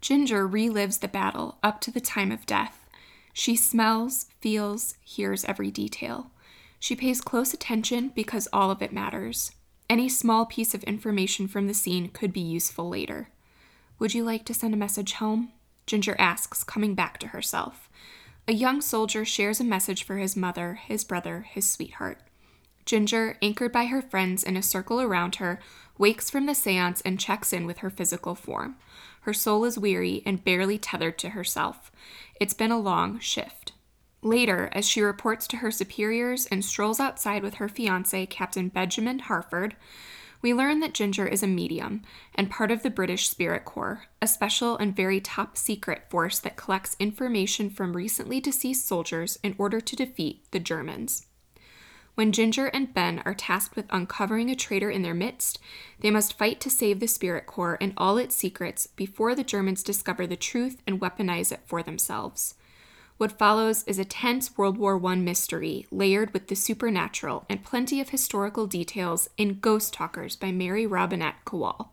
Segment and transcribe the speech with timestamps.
[0.00, 2.86] Ginger relives the battle up to the time of death.
[3.32, 6.30] She smells, feels, hears every detail.
[6.78, 9.52] She pays close attention because all of it matters.
[9.88, 13.28] Any small piece of information from the scene could be useful later.
[13.98, 15.52] Would you like to send a message home?
[15.86, 17.90] Ginger asks, coming back to herself.
[18.48, 22.18] A young soldier shares a message for his mother, his brother, his sweetheart.
[22.86, 25.60] Ginger, anchored by her friends in a circle around her,
[25.98, 28.76] wakes from the seance and checks in with her physical form.
[29.20, 31.92] Her soul is weary and barely tethered to herself.
[32.40, 33.72] It's been a long shift.
[34.22, 39.20] Later, as she reports to her superiors and strolls outside with her fiance, Captain Benjamin
[39.20, 39.76] Harford,
[40.42, 42.02] we learn that Ginger is a medium
[42.34, 46.56] and part of the British Spirit Corps, a special and very top secret force that
[46.56, 51.26] collects information from recently deceased soldiers in order to defeat the Germans.
[52.14, 55.58] When Ginger and Ben are tasked with uncovering a traitor in their midst,
[56.00, 59.82] they must fight to save the Spirit Corps and all its secrets before the Germans
[59.82, 62.54] discover the truth and weaponize it for themselves.
[63.16, 68.00] What follows is a tense World War I mystery layered with the supernatural and plenty
[68.00, 71.90] of historical details in Ghost Talkers by Mary Robinette Kowal.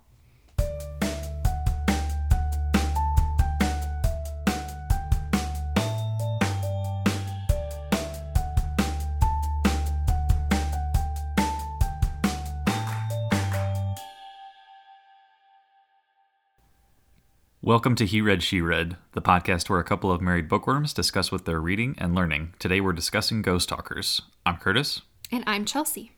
[17.67, 21.33] Welcome to He Read, She Read, the podcast where a couple of married bookworms discuss
[21.33, 22.53] what they're reading and learning.
[22.59, 24.21] Today we're discussing Ghost Talkers.
[24.45, 25.01] I'm Curtis.
[25.33, 26.13] And I'm Chelsea.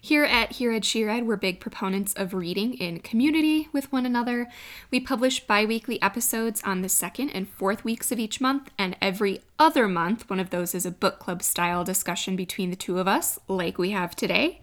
[0.00, 4.06] Here at He Read, She Read, we're big proponents of reading in community with one
[4.06, 4.48] another.
[4.90, 8.96] We publish bi weekly episodes on the second and fourth weeks of each month, and
[9.02, 12.98] every other month, one of those is a book club style discussion between the two
[12.98, 14.62] of us, like we have today.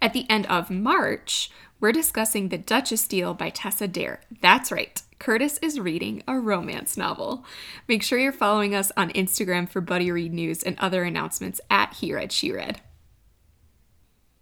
[0.00, 4.22] At the end of March, we're discussing The Duchess Deal by Tessa Dare.
[4.40, 5.00] That's right.
[5.22, 7.44] Curtis is reading a romance novel.
[7.86, 11.94] Make sure you're following us on Instagram for Buddy Read news and other announcements at
[11.94, 12.80] He Read She Read.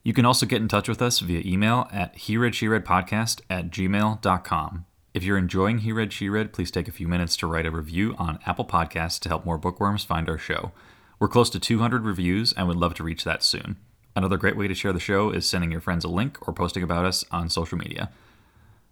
[0.03, 2.87] You can also get in touch with us via email at he read she read
[2.87, 4.87] podcast at gmail.com.
[5.13, 7.71] If you're enjoying He Read She Read, please take a few minutes to write a
[7.71, 10.73] review on Apple Podcasts to help more bookworms find our show.
[11.19, 13.77] We're close to 200 reviews and would love to reach that soon.
[14.17, 16.83] Another great way to share the show is sending your friends a link or posting
[16.83, 18.11] about us on social media.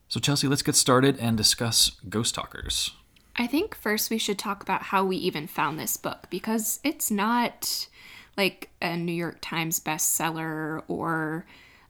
[0.09, 2.93] So, Chelsea, let's get started and discuss Ghost Talkers.
[3.37, 7.11] I think first we should talk about how we even found this book because it's
[7.11, 7.89] not
[8.37, 11.45] like a New York Times bestseller or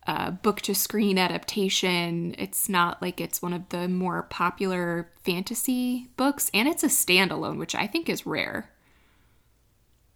[0.08, 2.34] a book to screen adaptation.
[2.38, 7.58] It's not like it's one of the more popular fantasy books, and it's a standalone,
[7.58, 8.70] which I think is rare.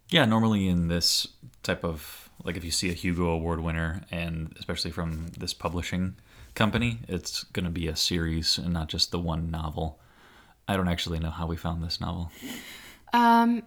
[0.09, 1.27] Yeah, normally in this
[1.63, 6.15] type of like if you see a Hugo Award winner, and especially from this publishing
[6.55, 6.99] company.
[7.07, 9.99] It's going to be a series and not just the one novel.
[10.67, 12.31] I don't actually know how we found this novel.
[13.11, 13.63] Um,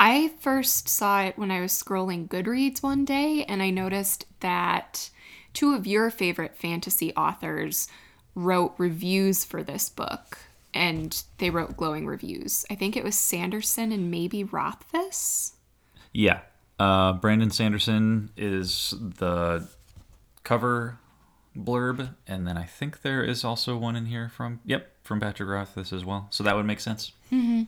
[0.00, 5.10] I first saw it when I was scrolling Goodreads one day, and I noticed that
[5.52, 7.88] two of your favorite fantasy authors
[8.34, 10.38] wrote reviews for this book,
[10.74, 12.66] and they wrote glowing reviews.
[12.68, 15.52] I think it was Sanderson and maybe Rothfuss.
[16.12, 16.40] Yeah.
[16.78, 19.68] Uh, Brandon Sanderson is the
[20.42, 20.98] cover
[21.56, 25.48] blurb, and then I think there is also one in here from yep from Patrick
[25.48, 26.28] Rothfuss as well.
[26.30, 27.12] So that would make sense.
[27.32, 27.62] Mm-hmm.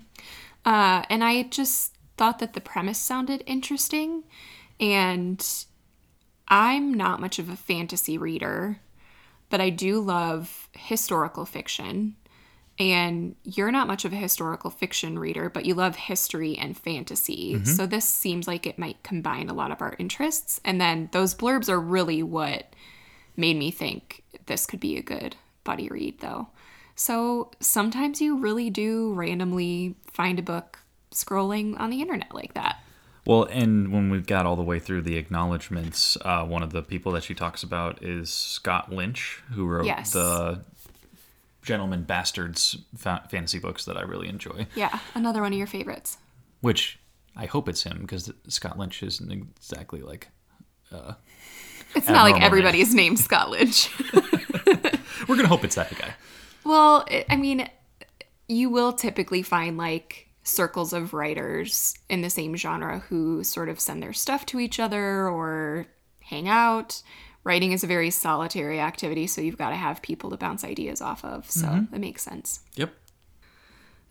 [0.65, 4.25] Uh, and I just thought that the premise sounded interesting,
[4.81, 5.47] and
[6.49, 8.81] I'm not much of a fantasy reader,
[9.51, 12.17] but I do love historical fiction.
[12.79, 17.55] And you're not much of a historical fiction reader, but you love history and fantasy.
[17.55, 17.65] Mm-hmm.
[17.65, 20.61] So this seems like it might combine a lot of our interests.
[20.63, 22.75] And then those blurbs are really what
[23.37, 26.49] made me think this could be a good buddy read, though.
[26.95, 30.79] So sometimes you really do randomly find a book
[31.13, 32.81] scrolling on the internet like that.
[33.27, 36.83] Well, and when we got all the way through the acknowledgments, uh, one of the
[36.83, 40.13] people that she talks about is Scott Lynch, who wrote yes.
[40.13, 40.63] the
[41.63, 44.69] Gentleman Bastards fa- fantasy books that I really enjoy.
[44.77, 46.19] Yeah, another one of your favorites.
[46.61, 47.01] Which
[47.37, 50.29] I hope it's him because Scott Lynch isn't exactly like
[50.93, 51.15] uh,
[51.95, 53.91] it's not like everybody's named Scott Lynch.
[55.29, 56.15] We're gonna hope it's that guy.
[56.65, 57.69] Well, I mean,
[58.49, 63.81] you will typically find like circles of writers in the same genre who sort of
[63.81, 65.87] send their stuff to each other or
[66.21, 67.03] hang out.
[67.45, 71.01] Writing is a very solitary activity, so you've got to have people to bounce ideas
[71.01, 71.49] off of.
[71.51, 71.93] So mm-hmm.
[71.93, 72.61] that makes sense.
[72.75, 72.93] Yep.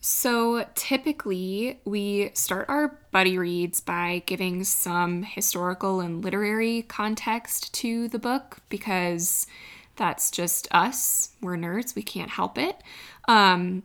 [0.07, 8.07] So typically, we start our buddy reads by giving some historical and literary context to
[8.09, 9.47] the book because
[9.95, 11.31] that's just us.
[11.41, 12.79] We're nerds, we can't help it.
[13.27, 13.81] Um,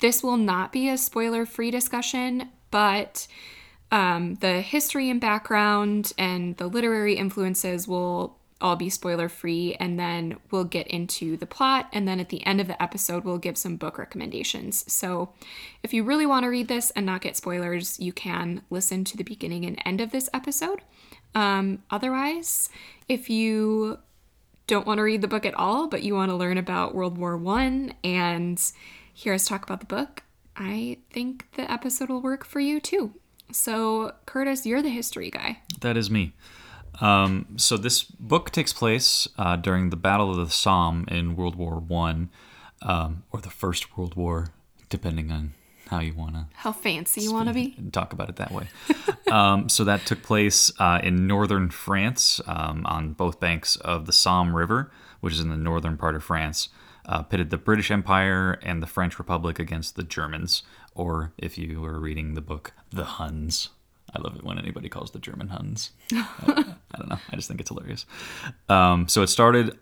[0.00, 3.28] this will not be a spoiler free discussion, but
[3.92, 9.74] um, the history and background and the literary influences will all be spoiler free.
[9.78, 11.88] And then we'll get into the plot.
[11.92, 14.90] And then at the end of the episode, we'll give some book recommendations.
[14.90, 15.32] So
[15.82, 19.16] if you really want to read this and not get spoilers, you can listen to
[19.16, 20.80] the beginning and end of this episode.
[21.34, 22.70] Um, otherwise,
[23.08, 23.98] if you
[24.66, 27.18] don't want to read the book at all, but you want to learn about World
[27.18, 28.60] War One and
[29.12, 30.22] hear us talk about the book,
[30.56, 33.12] I think the episode will work for you too.
[33.52, 35.58] So, Curtis, you're the history guy.
[35.80, 36.32] That is me.
[37.00, 41.56] Um, so this book takes place uh, during the Battle of the Somme in World
[41.56, 42.30] War One,
[42.82, 44.48] um, or the First World War,
[44.88, 45.54] depending on
[45.88, 48.68] how you want to how fancy you want to be talk about it that way.
[49.30, 54.12] um, so that took place uh, in northern France um, on both banks of the
[54.12, 54.90] Somme River,
[55.20, 56.68] which is in the northern part of France.
[57.08, 61.80] Uh, pitted the British Empire and the French Republic against the Germans, or if you
[61.80, 63.68] were reading the book, the Huns.
[64.14, 65.90] I love it when anybody calls the German Huns.
[66.12, 66.26] I,
[66.94, 67.18] I, don't know.
[67.30, 68.06] I just think it's hilarious.
[68.68, 69.78] Um, so it started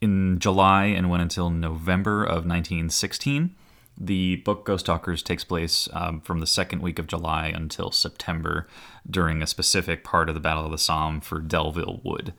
[0.00, 3.54] in July and went until November of 1916.
[3.98, 8.66] The book Ghost Talkers takes place um, from the second week of July until September
[9.08, 12.32] during a specific part of the Battle of the Somme for Delville Wood.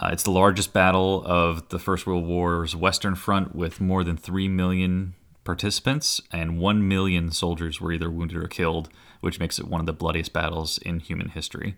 [0.00, 4.16] Uh, it's the largest battle of the First World War's Western Front with more than
[4.16, 8.88] 3 million participants, and 1 million soldiers were either wounded or killed,
[9.20, 11.74] which makes it one of the bloodiest battles in human history.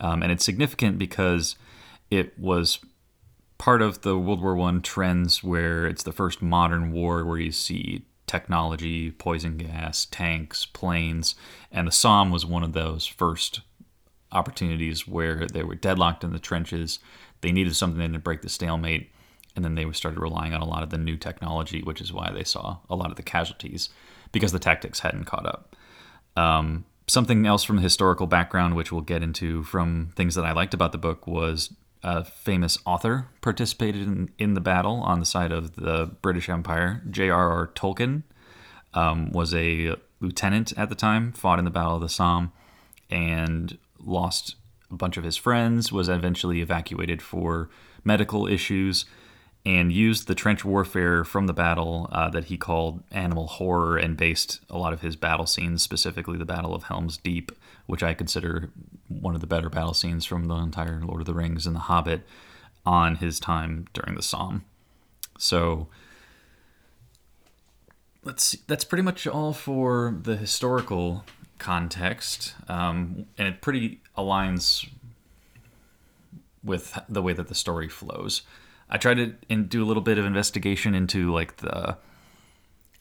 [0.00, 1.56] Um, and it's significant because
[2.10, 2.80] it was
[3.58, 7.52] part of the World War I trends where it's the first modern war where you
[7.52, 11.34] see technology, poison gas, tanks, planes,
[11.70, 13.60] and the Somme was one of those first
[14.32, 16.98] opportunities where they were deadlocked in the trenches.
[17.42, 19.12] They needed something to break the stalemate,
[19.54, 22.32] and then they started relying on a lot of the new technology, which is why
[22.32, 23.90] they saw a lot of the casualties
[24.32, 25.76] because the tactics hadn't caught up.
[26.36, 30.52] Um, something else from the historical background, which we'll get into from things that I
[30.52, 35.26] liked about the book, was a famous author participated in, in the battle on the
[35.26, 37.02] side of the British Empire.
[37.08, 37.68] J.R.R.
[37.74, 38.22] Tolkien
[38.94, 42.52] um, was a lieutenant at the time, fought in the Battle of the Somme,
[43.10, 44.56] and lost
[44.90, 47.68] a bunch of his friends, was eventually evacuated for
[48.04, 49.04] medical issues,
[49.64, 54.16] and used the trench warfare from the battle uh, that he called animal horror and
[54.16, 57.52] based a lot of his battle scenes, specifically the Battle of Helm's Deep,
[57.86, 58.70] which I consider
[59.08, 61.80] one of the better battle scenes from the entire Lord of the Rings and The
[61.80, 62.22] Hobbit,
[62.84, 64.64] on his time during the Somme.
[65.38, 65.86] So
[68.24, 71.24] let's see, that's pretty much all for the historical
[71.58, 74.88] context, um, and it pretty aligns
[76.64, 78.42] with the way that the story flows.
[78.92, 81.96] I tried to in, do a little bit of investigation into like the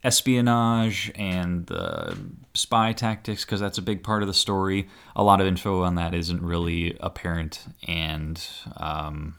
[0.06, 2.18] espionage and the
[2.54, 4.88] spy tactics because that's a big part of the story.
[5.18, 8.42] A lot of info on that isn't really apparent and
[8.78, 9.36] um,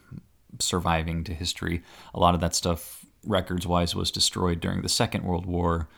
[0.61, 1.83] surviving to history.
[2.15, 5.89] A lot of that stuff, records wise, was destroyed during the Second World War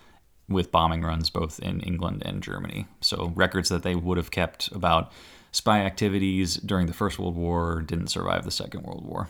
[0.48, 2.86] with bombing runs both in England and Germany.
[3.00, 5.10] So records that they would have kept about
[5.50, 9.28] spy activities during the First World War didn't survive the Second World War.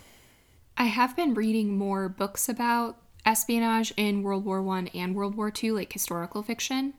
[0.77, 5.51] I have been reading more books about espionage in World War One and World War
[5.51, 6.95] Two, like historical fiction,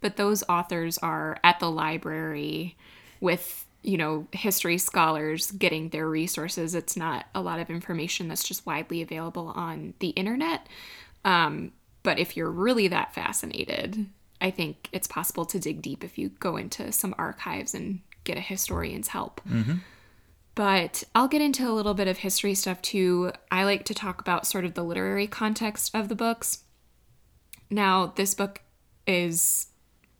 [0.00, 2.76] but those authors are at the library
[3.20, 6.74] with you know history scholars getting their resources.
[6.74, 10.66] It's not a lot of information that's just widely available on the internet.
[11.24, 14.06] Um, but if you're really that fascinated,
[14.40, 18.38] I think it's possible to dig deep if you go into some archives and get
[18.38, 19.40] a historian's help.
[19.48, 19.76] Mm-hmm.
[20.54, 23.32] But I'll get into a little bit of history stuff too.
[23.50, 26.64] I like to talk about sort of the literary context of the books.
[27.70, 28.60] Now, this book
[29.06, 29.68] is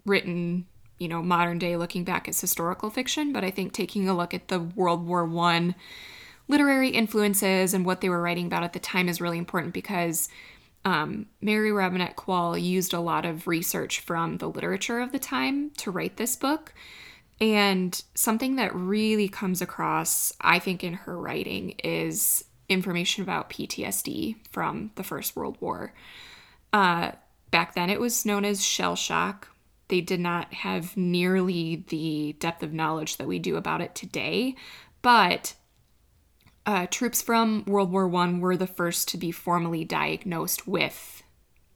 [0.07, 0.67] written,
[0.99, 4.33] you know, modern day looking back as historical fiction, but I think taking a look
[4.33, 5.75] at the World War One
[6.49, 10.29] literary influences and what they were writing about at the time is really important because
[10.85, 15.71] um, Mary Robinette Kowal used a lot of research from the literature of the time
[15.79, 16.73] to write this book.
[17.41, 24.37] And something that really comes across, I think, in her writing is information about PTSD
[24.51, 25.95] from the First World War.
[26.73, 27.13] Uh,
[27.51, 29.49] back then, it was known as shell shock.
[29.89, 34.55] They did not have nearly the depth of knowledge that we do about it today,
[35.03, 35.55] but
[36.67, 41.25] uh, troops from World War One were the first to be formally diagnosed with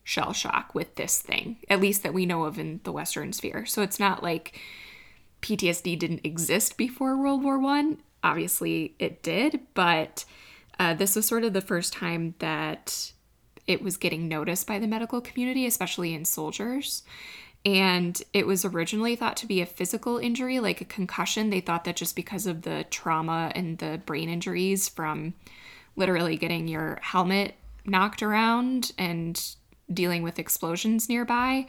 [0.05, 3.67] shell shock with this thing, at least that we know of in the Western sphere.
[3.67, 4.61] So it's not like
[5.45, 7.99] PTSD didn't exist before World War One.
[8.23, 10.25] Obviously, it did, but
[10.79, 13.13] uh, this was sort of the first time that
[13.67, 17.03] it was getting noticed by the medical community, especially in soldiers.
[17.63, 21.51] And it was originally thought to be a physical injury, like a concussion.
[21.51, 25.35] They thought that just because of the trauma and the brain injuries from
[25.95, 29.39] literally getting your helmet knocked around and
[29.93, 31.67] dealing with explosions nearby,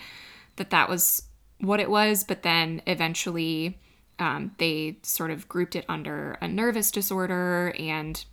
[0.56, 1.24] that that was
[1.60, 2.24] what it was.
[2.24, 3.78] But then eventually
[4.20, 8.24] um, they sort of grouped it under a nervous disorder and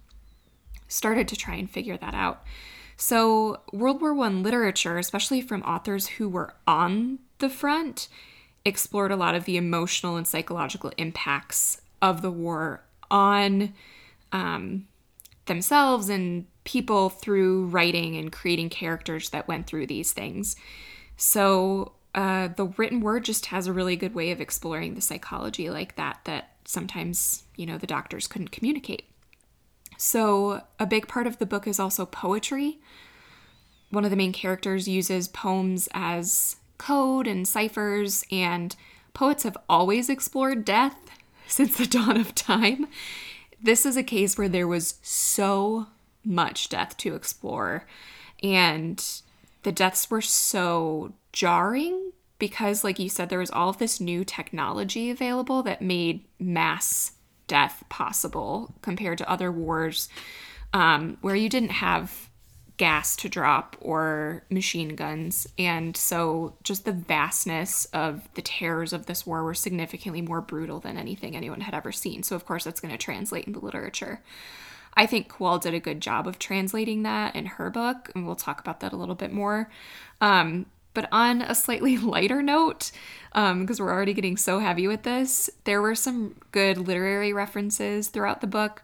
[0.89, 2.45] started to try and figure that out.
[2.97, 8.09] So, World War I literature, especially from authors who were on the front,
[8.65, 13.75] explored a lot of the emotional and psychological impacts of the war on
[14.31, 14.87] um,
[15.47, 20.55] themselves and people through writing and creating characters that went through these things.
[21.17, 25.71] So, uh, the written word just has a really good way of exploring the psychology
[25.71, 29.05] like that, that sometimes, you know, the doctors couldn't communicate.
[29.97, 32.81] So, a big part of the book is also poetry.
[33.91, 38.75] One of the main characters uses poems as code and ciphers, and
[39.15, 40.97] poets have always explored death
[41.47, 42.89] since the dawn of time.
[43.63, 45.87] This is a case where there was so
[46.25, 47.87] much death to explore,
[48.43, 49.03] and
[49.63, 54.25] the deaths were so jarring because, like you said, there was all of this new
[54.25, 57.13] technology available that made mass
[57.47, 60.09] death possible compared to other wars
[60.73, 62.31] um, where you didn't have
[62.79, 65.47] gas to drop or machine guns.
[65.59, 70.81] And so just the vastness of the terrors of this war were significantly more brutal
[70.81, 72.23] than anything anyone had ever seen.
[72.23, 74.21] So, of course, that's going to translate into literature.
[74.95, 78.37] I think Kowal did a good job of translating that in her book, and we'll
[78.37, 79.71] talk about that a little bit more.
[80.21, 82.91] Um, but on a slightly lighter note,
[83.31, 88.09] because um, we're already getting so heavy with this, there were some good literary references
[88.09, 88.83] throughout the book.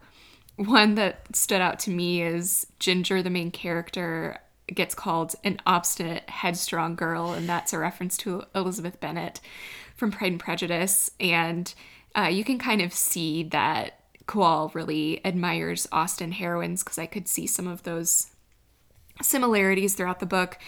[0.55, 6.29] One that stood out to me is Ginger, the main character, gets called an obstinate,
[6.29, 9.39] headstrong girl, and that's a reference to Elizabeth Bennet
[9.95, 11.11] from Pride and Prejudice.
[11.19, 11.73] And
[12.15, 13.98] uh, you can kind of see that
[14.29, 18.27] Kowal really admires Austen heroines because I could see some of those
[19.23, 20.59] similarities throughout the book.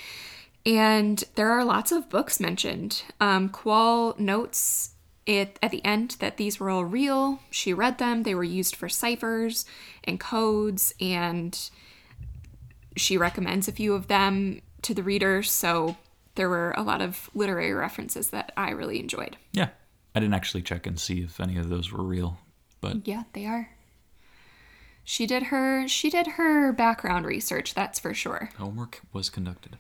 [0.66, 3.04] And there are lots of books mentioned.
[3.20, 4.96] Um, Kowal notes
[5.28, 7.40] it at the end that these were all real.
[7.52, 8.24] She read them.
[8.24, 9.66] They were used for ciphers
[10.04, 11.58] and codes, and
[12.98, 15.52] she recommends a few of them to the readers.
[15.52, 15.98] So
[16.34, 19.38] there were a lot of literary references that I really enjoyed.
[19.52, 19.70] Yeah.
[20.16, 22.40] I didn't actually check and see if any of those were real
[22.82, 23.70] but yeah, they are.
[25.04, 28.50] She did her she did her background research, that's for sure.
[28.58, 29.78] Homework was conducted.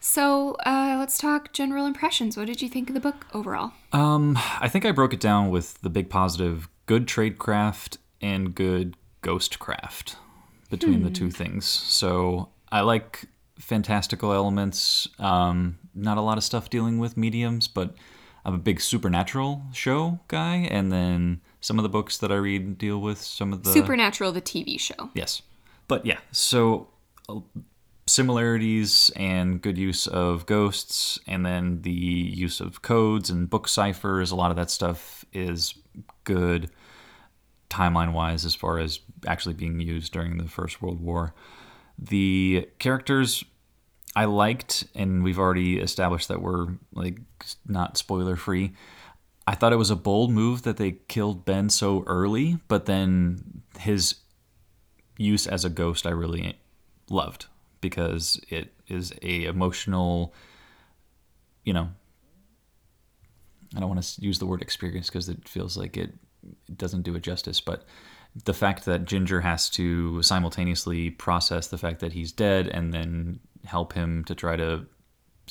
[0.00, 2.36] So uh, let's talk general impressions.
[2.36, 3.72] What did you think of the book overall?
[3.92, 8.96] Um, I think I broke it down with the big positive: good tradecraft and good
[9.22, 10.16] ghostcraft
[10.70, 11.04] between hmm.
[11.04, 11.66] the two things.
[11.66, 13.26] So I like
[13.58, 15.08] fantastical elements.
[15.18, 17.94] Um, not a lot of stuff dealing with mediums, but
[18.44, 22.78] I'm a big supernatural show guy, and then some of the books that I read
[22.78, 25.10] deal with some of the Supernatural, the TV show.
[25.14, 25.42] Yes,
[25.88, 26.88] but yeah, so
[27.28, 27.40] uh,
[28.06, 34.30] similarities and good use of ghosts, and then the use of codes and book ciphers.
[34.30, 35.74] A lot of that stuff is
[36.24, 36.70] good
[37.68, 41.34] timeline wise as far as actually being used during the First World War.
[41.98, 43.44] The characters
[44.16, 47.20] I liked, and we've already established that we're like
[47.66, 48.72] not spoiler free.
[49.50, 53.62] I thought it was a bold move that they killed Ben so early, but then
[53.80, 54.14] his
[55.18, 56.56] use as a ghost I really
[57.10, 57.46] loved
[57.80, 60.32] because it is a emotional,
[61.64, 61.88] you know,
[63.74, 66.12] I don't want to use the word experience because it feels like it
[66.76, 67.82] doesn't do it justice, but
[68.44, 73.40] the fact that Ginger has to simultaneously process the fact that he's dead and then
[73.64, 74.86] help him to try to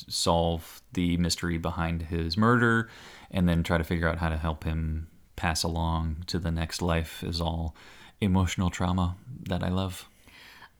[0.08, 2.88] solve the mystery behind his murder
[3.30, 6.82] and then try to figure out how to help him pass along to the next
[6.82, 7.74] life is all
[8.20, 9.16] emotional trauma
[9.48, 10.06] that I love.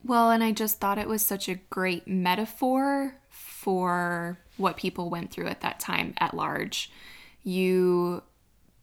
[0.05, 5.31] Well, and I just thought it was such a great metaphor for what people went
[5.31, 6.91] through at that time at large.
[7.43, 8.23] You,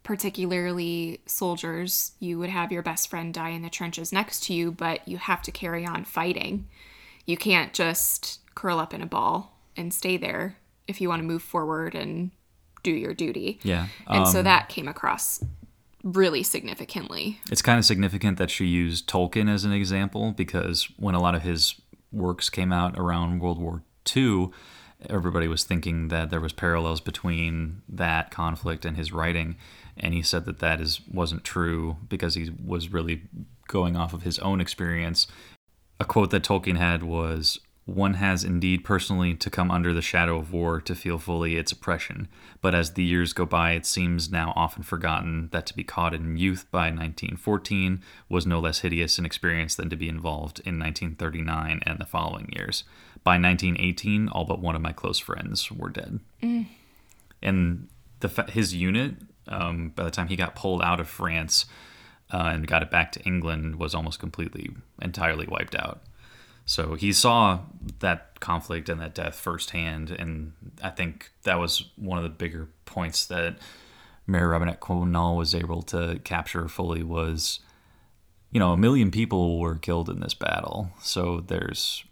[0.04, 4.72] particularly soldiers, you would have your best friend die in the trenches next to you,
[4.72, 6.68] but you have to carry on fighting.
[7.26, 10.58] You can't just curl up in a ball and stay there
[10.88, 12.32] if you want to move forward and
[12.84, 13.60] do your duty.
[13.64, 13.88] Yeah.
[14.08, 15.44] Um, and so um, that came across
[16.04, 17.40] really significantly.
[17.52, 21.36] It's kind of significant that she used Tolkien as an example because when a lot
[21.36, 21.76] of his
[22.12, 23.84] works came out around World War
[24.16, 24.50] II,
[25.10, 29.56] everybody was thinking that there was parallels between that conflict and his writing
[29.96, 33.24] and he said that that is wasn't true because he was really
[33.68, 35.28] going off of his own experience
[36.00, 40.38] a quote that Tolkien had was One has indeed personally to come under the shadow
[40.38, 42.28] of war to feel fully its oppression,
[42.60, 46.14] but as the years go by, it seems now often forgotten that to be caught
[46.14, 50.78] in youth by 1914 was no less hideous an experience than to be involved in
[50.78, 52.84] 1939 and the following years.
[53.24, 56.20] By 1918, all but one of my close friends were dead.
[57.42, 57.88] And
[58.20, 59.16] the his unit,
[59.48, 61.66] um, by the time he got pulled out of France
[62.34, 66.02] uh, and got it back to England, was almost completely, entirely wiped out.
[66.68, 67.62] So he saw
[68.00, 70.52] that conflict and that death firsthand, and
[70.84, 73.58] I think that was one of the bigger points that
[74.28, 77.62] Mary Robinette Kowal was able to capture fully was,
[78.52, 80.92] you know, a million people were killed in this battle.
[81.02, 82.04] So there's,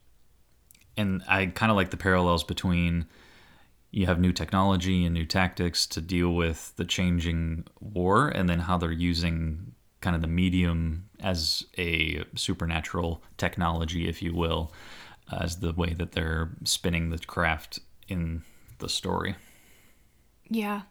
[0.96, 3.08] and I kind of like the parallels between
[3.92, 8.60] you have new technology and new tactics to deal with the changing war, and then
[8.60, 9.74] how they're using
[10.06, 14.72] kind of the medium as a supernatural technology, if you will,
[15.32, 18.44] as the way that they're spinning the craft in
[18.78, 19.36] the story.
[20.48, 20.84] Yeah.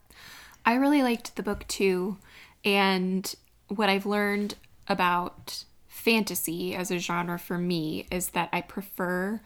[0.66, 2.16] I really liked the book too.
[2.64, 3.33] And
[3.68, 4.56] what I've learned
[4.88, 9.40] about fantasy as a genre for me is that I prefer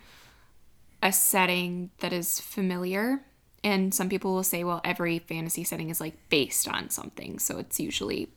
[1.03, 3.21] a setting that is familiar.
[3.63, 7.39] And some people will say, well, every fantasy setting is like based on something.
[7.39, 8.31] So it's usually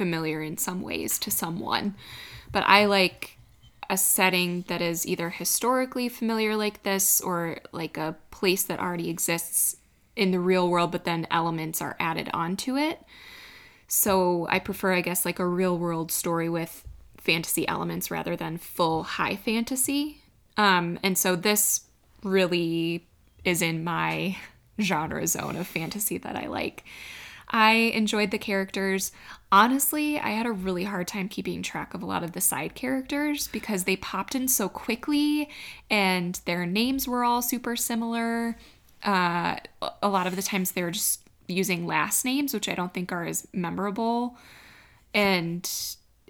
[0.00, 1.94] familiar in some ways to someone.
[2.50, 3.36] But I like
[3.90, 9.10] a setting that is either historically familiar like this or like a place that already
[9.10, 9.76] exists
[10.16, 12.98] in the real world, but then elements are added onto it.
[13.88, 16.82] So I prefer, I guess, like a real world story with
[17.18, 20.22] fantasy elements rather than full high fantasy.
[20.56, 21.82] Um, and so this
[22.22, 23.06] really
[23.44, 24.38] is in my
[24.80, 26.84] genre zone of fantasy that I like.
[27.50, 29.10] I enjoyed the characters.
[29.50, 32.74] Honestly, I had a really hard time keeping track of a lot of the side
[32.76, 35.50] characters because they popped in so quickly
[35.90, 38.56] and their names were all super similar.
[39.02, 39.56] Uh,
[40.00, 43.10] a lot of the times they were just using last names, which I don't think
[43.10, 44.38] are as memorable.
[45.12, 45.68] And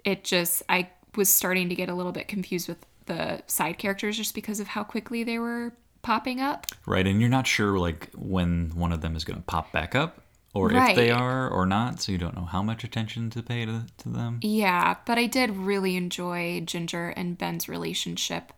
[0.03, 4.17] it just, I was starting to get a little bit confused with the side characters
[4.17, 6.65] just because of how quickly they were popping up.
[6.87, 9.93] Right, and you're not sure like when one of them is going to pop back
[9.93, 13.41] up or if they are or not, so you don't know how much attention to
[13.41, 14.39] pay to, to them.
[14.41, 18.51] Yeah, but I did really enjoy Ginger and Ben's relationship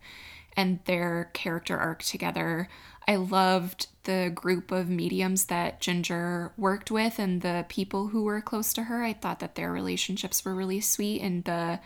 [0.58, 2.68] and their character arc together.
[3.08, 8.42] I loved the group of mediums that Ginger worked with and the people who were
[8.42, 9.04] close to her.
[9.04, 11.80] I thought that their relationships were really sweet and the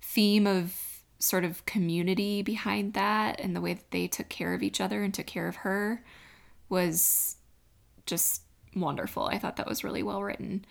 [0.00, 4.62] theme of sort of community behind that and the way that they took care of
[4.62, 6.04] each other and took care of her
[6.68, 7.36] was
[8.06, 8.42] just
[8.74, 9.24] wonderful.
[9.24, 10.64] I thought that was really well written.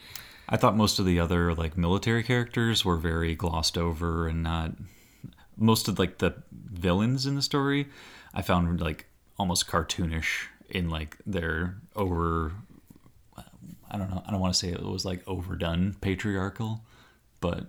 [0.49, 4.71] I thought most of the other like military characters were very glossed over and not
[5.57, 7.87] most of like the villains in the story
[8.33, 9.07] I found like
[9.39, 12.53] almost cartoonish in like their over
[13.89, 16.81] I don't know, I don't want to say it was like overdone patriarchal,
[17.39, 17.67] but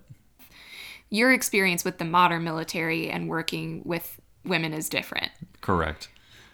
[1.10, 5.30] your experience with the modern military and working with women is different.
[5.60, 6.08] correct.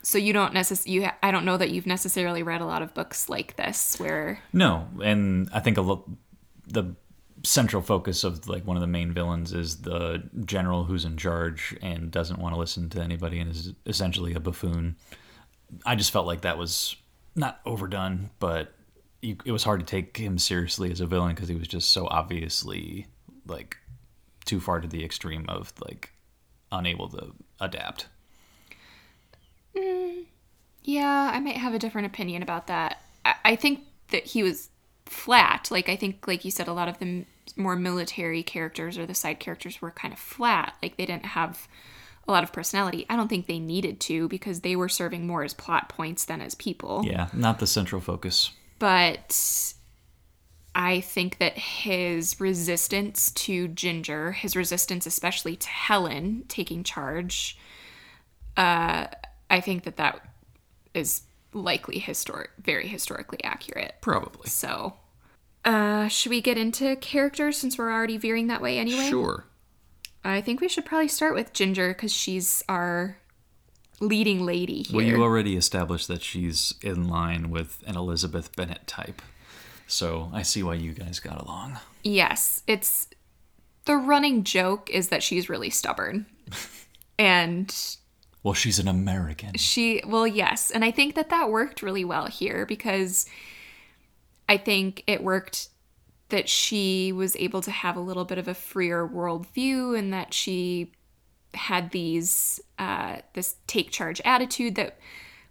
[0.05, 2.95] So you don't necessarily you I don't know that you've necessarily read a lot of
[2.95, 6.09] books like this where No, and I think a lot
[6.67, 6.95] the
[7.43, 11.77] central focus of like one of the main villains is the general who's in charge
[11.83, 14.97] and doesn't want to listen to anybody and is essentially a buffoon.
[15.85, 16.97] I just felt like that was
[17.37, 18.73] not overdone, but
[19.21, 21.90] you, it was hard to take him seriously as a villain because he was just
[21.90, 23.07] so obviously
[23.47, 23.77] like
[24.45, 26.12] too far to the extreme of like
[26.73, 28.07] unable to adapt.
[29.75, 33.01] Yeah, I might have a different opinion about that.
[33.25, 34.71] I, I think that he was
[35.07, 35.69] flat.
[35.71, 39.07] Like I think like you said a lot of the m- more military characters or
[39.07, 40.75] the side characters were kind of flat.
[40.83, 41.69] Like they didn't have
[42.27, 43.05] a lot of personality.
[43.11, 46.41] I don't think they needed to because they were serving more as plot points than
[46.41, 47.03] as people.
[47.05, 48.51] Yeah, not the central focus.
[48.79, 49.75] but
[50.75, 57.57] I think that his resistance to Ginger, his resistance especially to Helen taking charge,
[58.57, 59.07] uh,
[59.55, 60.21] I think that that
[60.95, 63.95] is likely historic, very historically accurate.
[64.01, 64.51] Probably.
[64.51, 64.95] So,
[65.64, 69.09] uh, should we get into characters since we're already veering that way anyway?
[69.09, 69.45] Sure.
[70.25, 73.19] I think we should probably start with Ginger because she's our
[74.01, 74.97] leading lady here.
[74.97, 79.23] Well, you already established that she's in line with an Elizabeth Bennet type.
[79.87, 81.79] So I see why you guys got along.
[82.03, 83.07] Yes, it's
[83.85, 86.27] the running joke is that she's really stubborn.
[87.21, 87.97] and
[88.44, 89.54] Well, she's an American.
[89.54, 90.70] she, well, yes.
[90.70, 93.26] And I think that that worked really well here because
[94.48, 95.70] I think it worked
[96.28, 100.35] that she was able to have a little bit of a freer worldview and that
[100.35, 100.92] she
[101.54, 104.98] had these uh, this take charge attitude that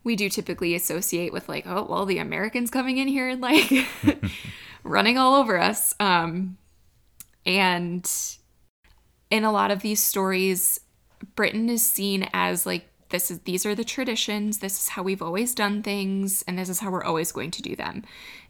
[0.03, 3.71] we do typically associate with like oh well the Americans coming in here and like
[4.83, 6.57] running all over us um,
[7.45, 8.11] and
[9.29, 10.81] in a lot of these stories
[11.35, 15.21] Britain is seen as like this is these are the traditions this is how we've
[15.21, 18.03] always done things and this is how we're always going to do them.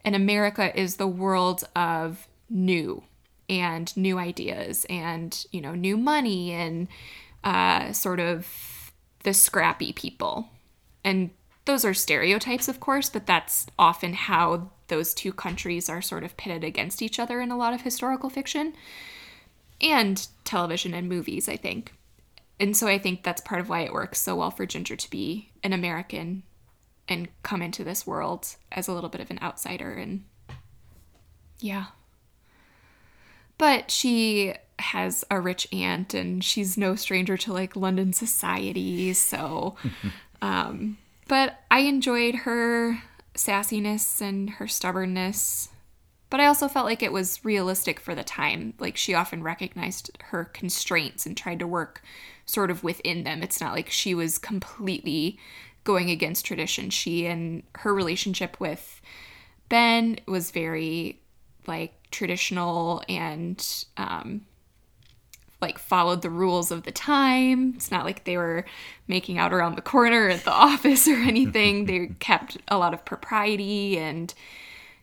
[0.05, 3.03] And america is the world of new
[3.49, 6.87] and new ideas and you know new money and
[7.43, 8.93] uh, sort of
[9.23, 10.47] the scrappy people.
[11.03, 11.31] And
[11.65, 16.35] those are stereotypes of course but that's often how those two countries are sort of
[16.37, 18.73] pitted against each other in a lot of historical fiction
[19.81, 21.93] and television and movies i think
[22.59, 25.09] and so I think that's part of why it works so well for Ginger to
[25.09, 26.43] be an American
[27.07, 30.23] and come into this world as a little bit of an outsider and
[31.59, 31.85] yeah.
[33.57, 39.75] But she has a rich aunt and she's no stranger to like London society, so
[40.41, 43.01] um but I enjoyed her
[43.35, 45.69] sassiness and her stubbornness.
[46.33, 48.73] But I also felt like it was realistic for the time.
[48.79, 52.01] Like she often recognized her constraints and tried to work
[52.47, 53.43] sort of within them.
[53.43, 55.37] It's not like she was completely
[55.83, 56.89] going against tradition.
[56.89, 58.99] She and her relationship with
[59.69, 61.21] Ben was very
[61.67, 64.43] like traditional and um,
[65.61, 67.73] like followed the rules of the time.
[67.75, 68.65] It's not like they were
[69.07, 71.85] making out around the corner at the office or anything.
[71.85, 74.33] they kept a lot of propriety and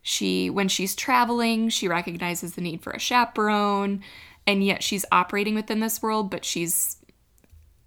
[0.02, 4.02] she when she's traveling, she recognizes the need for a chaperone
[4.46, 6.96] and yet she's operating within this world, but she's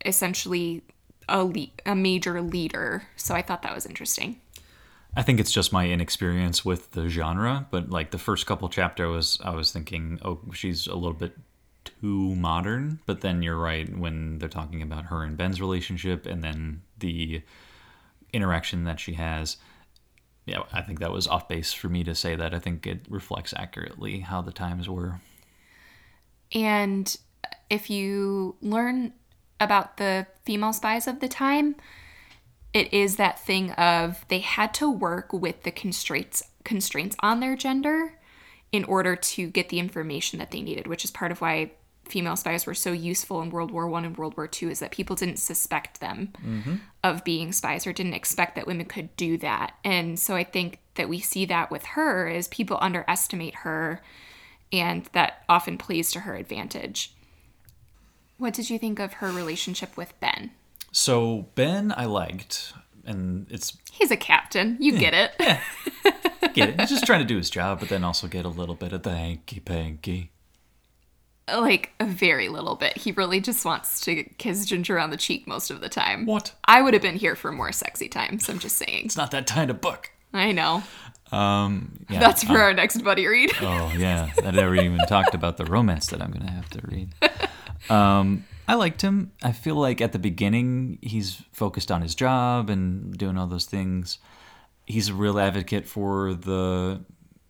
[0.06, 0.82] essentially
[1.28, 3.04] a le- a major leader.
[3.16, 4.40] So I thought that was interesting.
[5.16, 9.08] I think it's just my inexperience with the genre, but like the first couple chapter
[9.08, 11.34] was I was thinking, oh, she's a little bit
[11.84, 13.00] too modern.
[13.06, 17.42] But then you're right when they're talking about her and Ben's relationship, and then the
[18.32, 19.58] interaction that she has.
[20.46, 22.54] Yeah, I think that was off base for me to say that.
[22.54, 25.22] I think it reflects accurately how the times were.
[26.54, 27.16] And
[27.70, 29.14] if you learn
[29.60, 31.76] about the female spies of the time,
[32.74, 37.56] it is that thing of they had to work with the constraints constraints on their
[37.56, 38.20] gender
[38.72, 41.72] in order to get the information that they needed, which is part of why
[42.06, 44.92] female spies were so useful in World War One and World War Two, is that
[44.92, 46.76] people didn't suspect them mm-hmm.
[47.04, 49.76] of being spies or didn't expect that women could do that.
[49.84, 54.02] And so I think that we see that with her is people underestimate her
[54.72, 57.14] and that often plays to her advantage.
[58.38, 60.52] What did you think of her relationship with Ben?
[60.92, 62.74] So Ben, I liked,
[63.06, 64.78] and it's he's a captain.
[64.80, 65.32] You get it.
[65.40, 65.62] Yeah,
[66.54, 66.80] get it.
[66.80, 69.04] He's just trying to do his job, but then also get a little bit of
[69.04, 70.32] the hanky panky.
[71.48, 72.98] Like a very little bit.
[72.98, 76.26] He really just wants to kiss Ginger on the cheek most of the time.
[76.26, 76.54] What?
[76.66, 78.48] I would have been here for more sexy times.
[78.50, 79.06] I'm just saying.
[79.06, 80.12] It's not that kind of book.
[80.34, 80.84] I know.
[81.32, 83.52] Um, yeah, That's for our next buddy read.
[83.62, 87.10] oh yeah, I never even talked about the romance that I'm gonna have to read.
[87.90, 89.32] Um, I liked him.
[89.42, 93.66] I feel like at the beginning he's focused on his job and doing all those
[93.66, 94.20] things.
[94.86, 97.02] He's a real advocate for the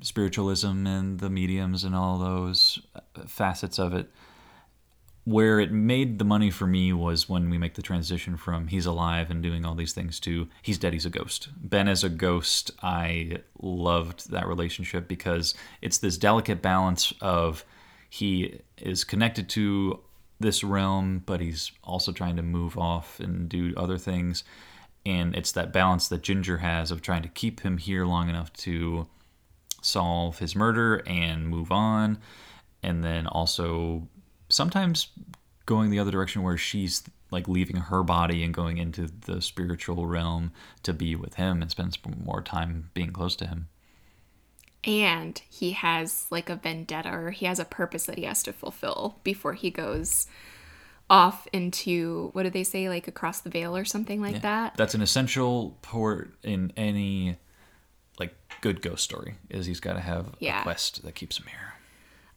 [0.04, 2.80] spiritualism and the mediums and all those
[3.26, 4.12] facets of it.
[5.26, 8.86] Where it made the money for me was when we make the transition from he's
[8.86, 11.48] alive and doing all these things to he's dead, he's a ghost.
[11.56, 17.64] Ben as a ghost, I loved that relationship because it's this delicate balance of
[18.10, 20.02] he is connected to
[20.42, 24.44] this realm, but he's also trying to move off and do other things.
[25.06, 28.52] And it's that balance that Ginger has of trying to keep him here long enough
[28.54, 29.08] to
[29.84, 32.18] solve his murder and move on.
[32.82, 34.08] And then also
[34.50, 35.08] sometimes
[35.66, 40.06] going the other direction where she's like leaving her body and going into the spiritual
[40.06, 40.52] realm
[40.84, 43.68] to be with him and spend more time being close to him
[44.84, 48.54] and he has like a vendetta or he has a purpose that he has to
[48.54, 50.28] fulfill before he goes
[51.10, 54.40] off into what do they say like across the veil or something like yeah.
[54.40, 57.38] that that's an essential part in any
[58.64, 60.62] good ghost story is he's got to have yeah.
[60.62, 61.74] a quest that keeps him here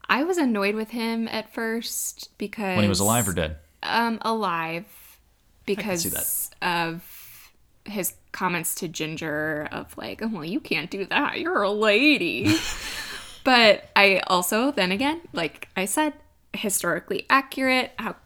[0.09, 4.19] i was annoyed with him at first because when he was alive or dead um
[4.23, 4.85] alive
[5.65, 7.03] because of
[7.85, 11.41] his comments to Ginger of like, oh, well, you can't do that.
[11.41, 12.57] You're a lady.
[13.45, 16.13] but I also, then again, like I said,
[16.53, 18.17] historically accurate, how,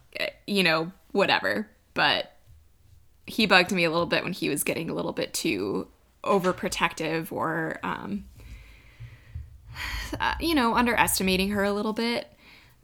[0.46, 1.68] you know, whatever.
[1.94, 2.36] But
[3.26, 5.88] he bugged me a little bit when he was getting a little bit too
[6.24, 8.24] overprotective or, um,
[10.18, 12.32] uh, you know, underestimating her a little bit.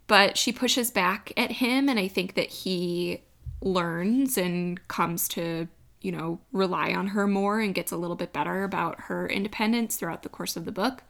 [0.07, 3.23] But she pushes back at him, and I think that he
[3.61, 5.67] learns and comes to,
[6.01, 9.97] you know, rely on her more and gets a little bit better about her independence
[9.97, 11.03] throughout the course of the book.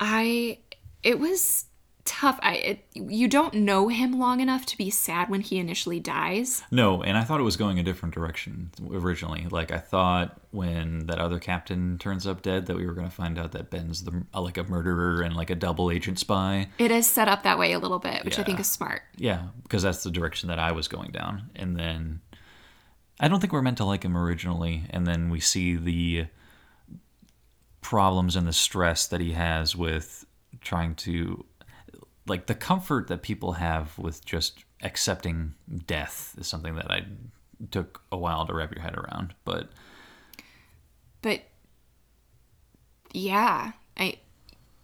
[0.00, 0.58] I
[1.02, 1.66] it was
[2.04, 2.38] tough.
[2.42, 6.62] I it, you don't know him long enough to be sad when he initially dies.
[6.70, 9.46] No, and I thought it was going a different direction originally.
[9.50, 13.14] Like I thought when that other captain turns up dead that we were going to
[13.14, 16.68] find out that Ben's the like a murderer and like a double agent spy.
[16.78, 19.02] It is set up that way a little bit, which I think is smart.
[19.16, 21.50] Yeah, because that's the direction that I was going down.
[21.56, 22.20] And then
[23.20, 26.26] I don't think we're meant to like him originally, and then we see the
[27.80, 30.24] problems and the stress that he has with
[30.60, 31.44] trying to
[32.26, 35.54] like the comfort that people have with just accepting
[35.86, 37.06] death is something that I
[37.70, 39.34] took a while to wrap your head around.
[39.44, 39.70] But
[41.22, 41.42] But
[43.12, 44.18] yeah, I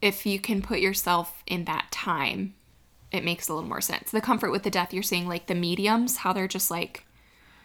[0.00, 2.54] if you can put yourself in that time,
[3.12, 4.10] it makes a little more sense.
[4.10, 7.04] The comfort with the death you're seeing like the mediums, how they're just like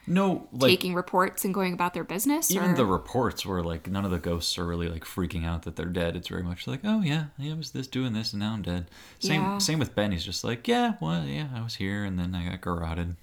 [0.07, 3.89] no, like taking reports and going about their business even or the reports were like
[3.89, 6.15] none of the ghosts are really like freaking out that they're dead.
[6.15, 8.61] It's very much like, oh yeah, yeah, I was this doing this and now I'm
[8.61, 8.89] dead.
[9.19, 9.57] Same Yeah.
[9.57, 10.11] same with Ben.
[10.11, 13.15] He's just like, yeah, well, yeah, I was here and then I got garroted.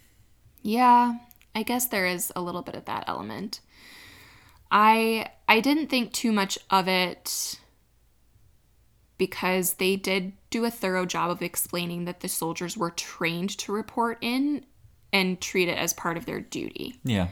[0.62, 1.18] Yeah,
[1.54, 3.60] I guess there is a little bit of that element.
[4.70, 7.58] I I didn't think too much of it
[9.18, 13.72] because they did do a thorough job of explaining that the soldiers were trained to
[13.72, 14.64] report in
[15.12, 16.98] and treat it as part of their duty.
[17.04, 17.28] Yeah,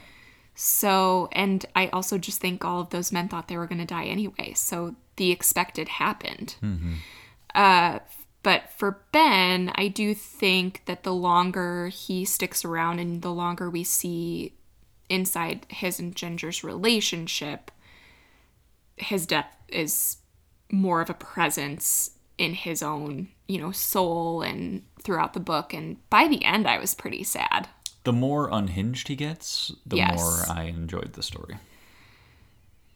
[0.53, 3.85] So, and I also just think all of those men thought they were going to
[3.85, 4.53] die anyway.
[4.55, 6.55] So the expected happened.
[7.55, 7.99] Uh,
[8.43, 13.69] but for Ben, I do think that the longer he sticks around and the longer
[13.69, 14.53] we see
[15.09, 17.71] inside his and Ginger's relationship,
[18.95, 20.17] his death is
[20.71, 25.73] more of a presence in his own, you know, soul and throughout the book.
[25.73, 27.67] And by the end, I was pretty sad.
[28.03, 30.17] the more unhinged he gets, the Yes.
[30.19, 31.57] more I enjoyed the story.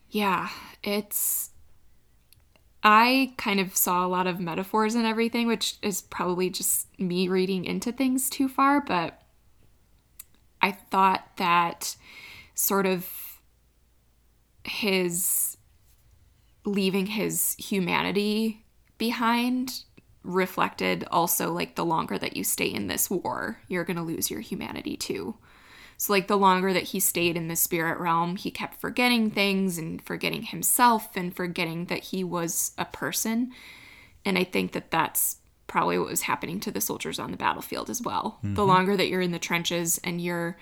[0.09, 0.49] Yeah,
[0.83, 1.51] it's.
[2.83, 7.27] I kind of saw a lot of metaphors and everything, which is probably just me
[7.27, 9.21] reading into things too far, but
[10.61, 11.95] I thought that
[12.55, 13.07] sort of
[14.63, 15.57] his
[16.65, 18.65] leaving his humanity
[18.97, 19.83] behind
[20.25, 24.29] reflected also like the longer that you stay in this war, you're going to lose
[24.29, 25.35] your humanity too.
[25.97, 29.77] So, like, the longer that he stayed in the spirit realm, he kept forgetting things
[29.77, 33.53] and forgetting himself and forgetting that he was a person.
[34.25, 37.89] And I think that that's probably what was happening to the soldiers on the battlefield
[37.89, 38.39] as well.
[38.41, 38.61] The mm-hmm.
[38.61, 40.57] longer that you're in the trenches and you're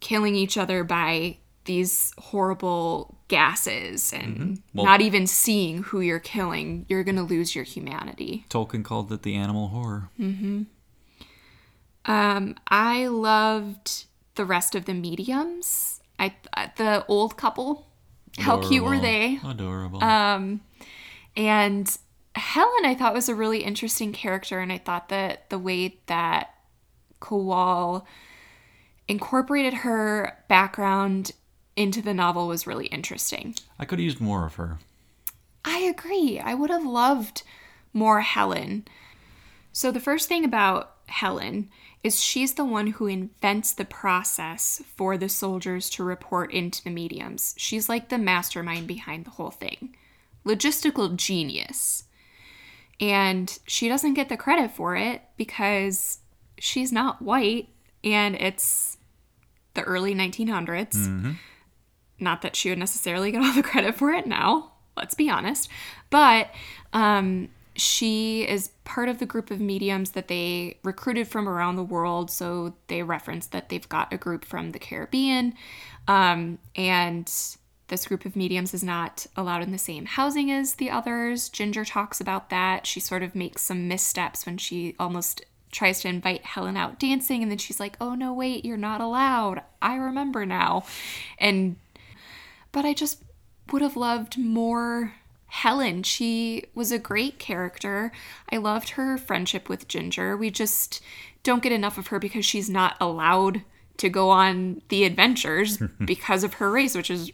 [0.00, 6.86] killing each other by these horrible gases and Well- not even seeing who you're killing,
[6.88, 8.44] you're going to lose your humanity.
[8.50, 10.10] Tolkien called it the animal horror.
[10.18, 10.62] Mm-hmm.
[12.04, 16.00] Um, I loved the rest of the mediums.
[16.18, 16.34] I
[16.76, 17.86] the old couple.
[18.38, 19.38] How cute were they?
[19.44, 20.02] Adorable.
[20.02, 20.60] Um,
[21.36, 21.96] And
[22.34, 26.54] Helen, I thought was a really interesting character, and I thought that the way that
[27.20, 28.04] Kowal
[29.08, 31.32] incorporated her background
[31.76, 33.54] into the novel was really interesting.
[33.78, 34.78] I could have used more of her.
[35.64, 36.40] I agree.
[36.40, 37.42] I would have loved
[37.92, 38.86] more Helen.
[39.72, 41.70] So, the first thing about Helen
[42.02, 46.90] is she's the one who invents the process for the soldiers to report into the
[46.90, 47.54] mediums.
[47.56, 49.94] She's like the mastermind behind the whole thing.
[50.44, 52.04] Logistical genius.
[53.00, 56.18] And she doesn't get the credit for it because
[56.58, 57.68] she's not white
[58.04, 58.98] and it's
[59.74, 61.36] the early 1900s.
[62.22, 65.68] Not that she would necessarily get all the credit for it now, let's be honest.
[66.08, 66.48] But
[66.92, 71.82] um, she is part of the group of mediums that they recruited from around the
[71.82, 72.30] world.
[72.30, 75.54] So they reference that they've got a group from the Caribbean.
[76.08, 77.30] Um, and
[77.88, 81.48] this group of mediums is not allowed in the same housing as the others.
[81.48, 82.86] Ginger talks about that.
[82.86, 87.42] She sort of makes some missteps when she almost tries to invite Helen out dancing.
[87.42, 89.62] And then she's like, oh, no, wait, you're not allowed.
[89.80, 90.84] I remember now.
[91.38, 91.76] And
[92.72, 93.22] but I just
[93.70, 95.14] would have loved more
[95.46, 96.02] Helen.
[96.02, 98.10] She was a great character.
[98.50, 100.36] I loved her friendship with Ginger.
[100.36, 101.02] We just
[101.42, 103.62] don't get enough of her because she's not allowed
[103.98, 107.30] to go on the adventures because of her race, which is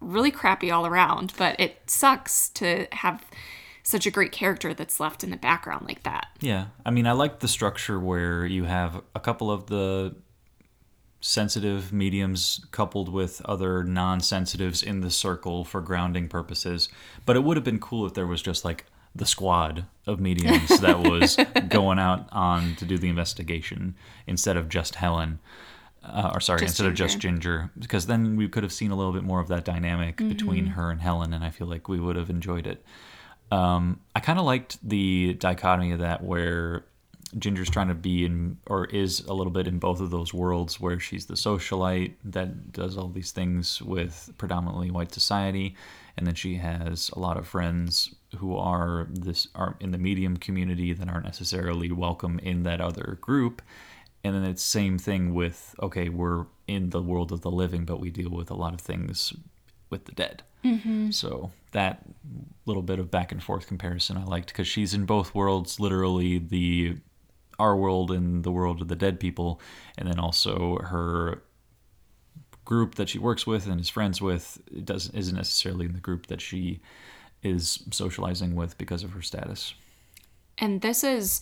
[0.00, 1.34] really crappy all around.
[1.36, 3.24] But it sucks to have
[3.82, 6.28] such a great character that's left in the background like that.
[6.40, 10.14] Yeah, I mean, I like the structure where you have a couple of the
[11.20, 16.88] sensitive mediums coupled with other non-sensitives in the circle for grounding purposes.
[17.26, 20.80] But it would have been cool if there was just like the squad of mediums
[20.80, 21.36] that was
[21.68, 23.94] going out on to do the investigation
[24.26, 25.40] instead of just Helen.
[26.04, 28.96] uh, or sorry, Just instead of just Ginger, because then we could have seen a
[28.96, 31.98] little bit more of that dynamic between her and Helen, and I feel like we
[31.98, 32.84] would have enjoyed it.
[33.50, 36.84] Um, I kind of liked the dichotomy of that where
[37.38, 40.80] Ginger's trying to be in, or is a little bit in both of those worlds,
[40.80, 45.76] where she's the socialite that does all these things with predominantly white society,
[46.16, 50.36] and then she has a lot of friends who are this are in the medium
[50.36, 53.62] community that aren't necessarily welcome in that other group.
[54.24, 58.00] And then it's same thing with okay, we're in the world of the living, but
[58.00, 59.32] we deal with a lot of things
[59.90, 60.42] with the dead.
[60.64, 61.10] Mm-hmm.
[61.10, 62.02] So that
[62.66, 66.38] little bit of back and forth comparison I liked because she's in both worlds, literally
[66.38, 66.96] the
[67.58, 69.60] our world and the world of the dead people,
[69.96, 71.42] and then also her
[72.64, 76.26] group that she works with and is friends with doesn't isn't necessarily in the group
[76.26, 76.80] that she
[77.42, 79.74] is socializing with because of her status.
[80.58, 81.40] And this is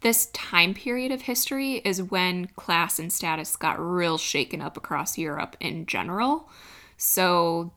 [0.00, 5.16] this time period of history is when class and status got real shaken up across
[5.16, 6.48] Europe in general.
[6.96, 7.72] So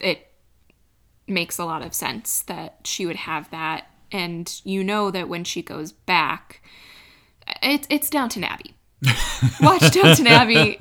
[0.00, 0.28] it
[1.26, 3.86] makes a lot of sense that she would have that.
[4.12, 6.62] And you know that when she goes back,
[7.62, 8.74] it's it's Downton Abbey.
[9.60, 10.78] Watch Downton Abbey,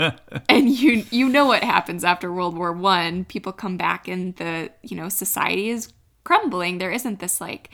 [0.49, 3.25] and you you know what happens after World War One.
[3.25, 5.93] People come back, and the you know society is
[6.23, 6.77] crumbling.
[6.77, 7.69] There isn't this like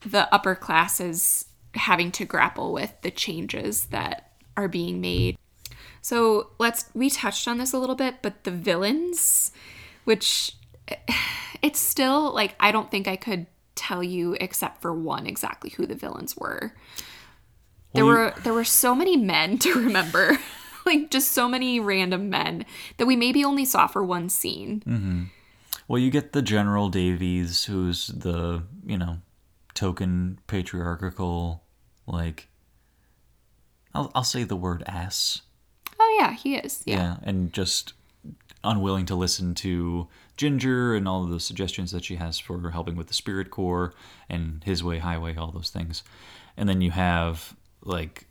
[0.00, 5.38] the upper classes having to grapple with the changes that are being made.
[6.02, 9.52] So let's we touched on this a little bit, but the villains,
[10.04, 10.56] which
[11.62, 15.86] it's still like I don't think I could tell you except for one exactly who
[15.86, 16.74] the villains were.
[17.94, 20.38] There Well, you- were there were so many men to remember.
[20.86, 22.66] like just so many random men
[22.98, 24.82] that we maybe only saw for one scene.
[24.86, 25.26] Mm.
[25.88, 29.18] Well, you get the General Davies, who's the, you know,
[29.72, 31.62] token patriarchal,
[32.06, 32.48] like,
[33.94, 35.40] I'll, I'll say the word ass.
[35.98, 36.82] Oh yeah, he is.
[36.84, 36.96] Yeah.
[36.96, 37.16] Yeah.
[37.22, 37.94] And just
[38.62, 42.96] unwilling to listen to Ginger and all of the suggestions that she has for helping
[42.96, 43.94] with the Spirit Corps
[44.28, 46.02] and His Way, Highway, all those things.
[46.56, 47.54] And then you have,
[47.84, 48.26] like,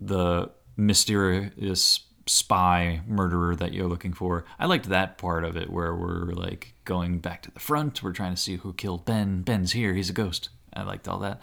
[0.00, 4.44] the mysterious spy murderer that you're looking for.
[4.58, 8.02] I liked that part of it where we're like going back to the front.
[8.02, 9.42] We're trying to see who killed Ben.
[9.42, 9.94] Ben's here.
[9.94, 10.48] He's a ghost.
[10.74, 11.40] I liked all that.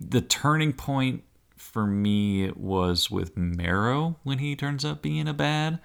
[0.00, 1.22] The turning point
[1.56, 5.78] for me was with Marrow when he turns up being a bad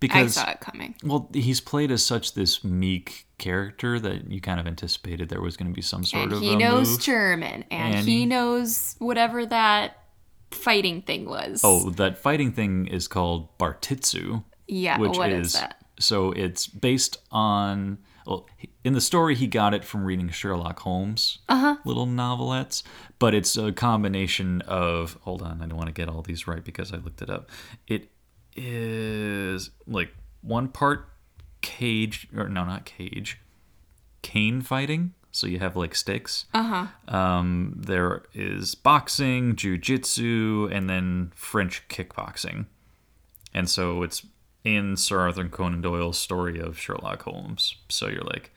[0.00, 0.94] because I saw it coming.
[1.02, 5.56] well he's played as such this meek character that you kind of anticipated there was
[5.56, 7.00] going to be some sort And of he knows move.
[7.00, 9.98] German and, And he he- knows whatever that
[10.54, 11.60] fighting thing was.
[11.64, 14.44] Oh, that fighting thing is called Bartitsu.
[14.66, 14.98] yeah.
[14.98, 15.76] which what is, is that?
[15.98, 18.46] so it's based on well
[18.82, 21.76] in the story he got it from reading Sherlock Holmes Uh-huh.
[21.84, 22.82] little novelettes,
[23.18, 26.64] but it's a combination of hold on, I don't want to get all these right
[26.64, 27.50] because I looked it up.
[27.86, 28.10] It
[28.56, 31.08] is like one part
[31.60, 33.40] cage or no, not cage,
[34.22, 35.14] cane fighting.
[35.34, 36.44] So you have like sticks.
[36.54, 37.14] Uh huh.
[37.16, 42.66] Um, there is boxing, jujitsu, and then French kickboxing.
[43.52, 44.24] And so it's
[44.62, 47.74] in Sir Arthur Conan Doyle's story of Sherlock Holmes.
[47.88, 48.52] So you're like,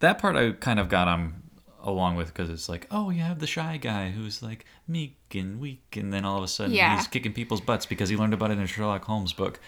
[0.00, 1.42] that part I kind of got on
[1.80, 5.60] along with because it's like, oh, you have the shy guy who's like meek and
[5.60, 6.96] weak, and then all of a sudden Yeah.
[6.96, 9.60] he's kicking people's butts because he learned about it in a Sherlock Holmes book.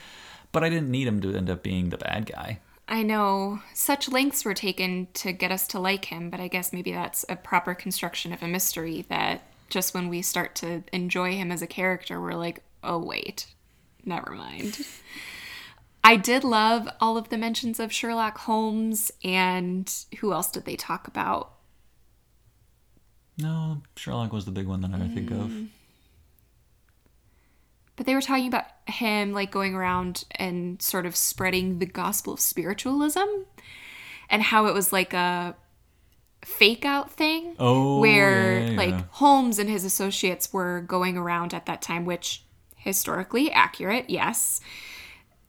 [0.50, 2.58] But I didn't need him to end up being the bad guy.
[2.88, 6.72] I know such lengths were taken to get us to like him, but I guess
[6.72, 11.34] maybe that's a proper construction of a mystery that just when we start to enjoy
[11.34, 13.46] him as a character, we're like, oh, wait,
[14.06, 14.86] never mind.
[16.04, 20.76] I did love all of the mentions of Sherlock Holmes and who else did they
[20.76, 21.52] talk about?
[23.36, 25.50] No, Sherlock was the big one that I think of.
[25.50, 25.64] Hmm.
[27.98, 32.32] But they were talking about him like going around and sort of spreading the gospel
[32.32, 33.26] of spiritualism
[34.30, 35.56] and how it was like a
[36.44, 37.56] fake out thing.
[37.58, 39.10] Oh, where yeah, yeah, like.
[39.10, 42.44] Holmes and his associates were going around at that time, which
[42.76, 44.60] historically accurate, yes.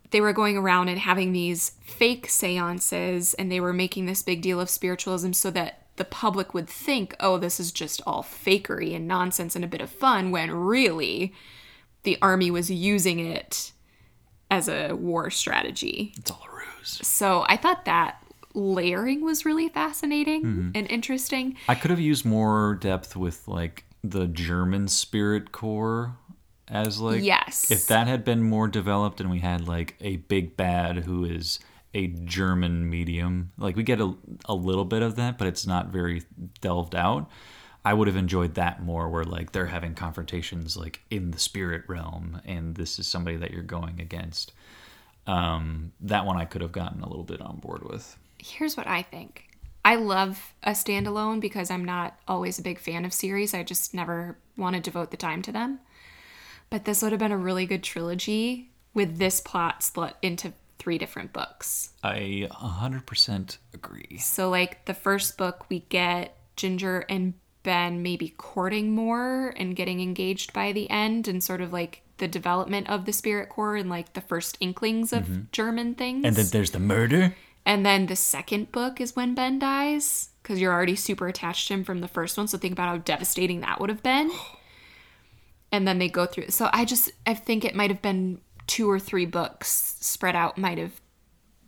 [0.10, 4.42] They were going around and having these fake seances and they were making this big
[4.42, 8.96] deal of spiritualism so that the public would think, oh, this is just all fakery
[8.96, 11.32] and nonsense and a bit of fun, when really
[12.04, 13.72] the army was using it
[14.52, 16.14] as a war strategy.
[16.18, 17.00] It's all a ruse.
[17.04, 18.24] So I thought that
[18.54, 20.70] layering was really fascinating Mm-hmm.
[20.76, 21.56] and interesting.
[21.68, 26.18] I could have used more depth with like the German spirit corps
[26.68, 27.70] as like Yes.
[27.70, 31.60] if that had been more developed and we had like a big bad who is
[31.94, 34.14] a German medium like we get a,
[34.46, 36.22] a little bit of that but it's not very
[36.62, 37.28] delved out
[37.86, 41.84] I would have enjoyed that more where like they're having confrontations like in the spirit
[41.88, 44.54] realm and this is somebody that you're going against.
[45.28, 48.18] Um, that one I could have gotten a little bit on board with.
[48.38, 49.50] Here's what I think.
[49.86, 53.54] I love a standalone because I'm not always a big fan of series.
[53.54, 55.80] I just never want to devote the time to them.
[56.70, 60.98] But this would have been a really good trilogy with this plot split into three
[60.98, 61.92] different books.
[62.04, 64.18] I 100% agree.
[64.20, 67.34] So, like, the first book, we get Ginger and
[67.64, 72.28] Ben maybe courting more and getting engaged by the end, and sort of like the
[72.28, 75.42] development of the Spirit Corps and like the first inklings of mm-hmm.
[75.52, 76.26] German things.
[76.26, 77.36] And then there's the murder.
[77.66, 81.74] And then the second book is when Ben dies, because you're already super attached to
[81.74, 82.48] him from the first one.
[82.48, 84.32] So think about how devastating that would have been.
[85.72, 86.50] And then they go through.
[86.50, 90.58] So I just, I think it might have been two or three books spread out,
[90.58, 91.00] might have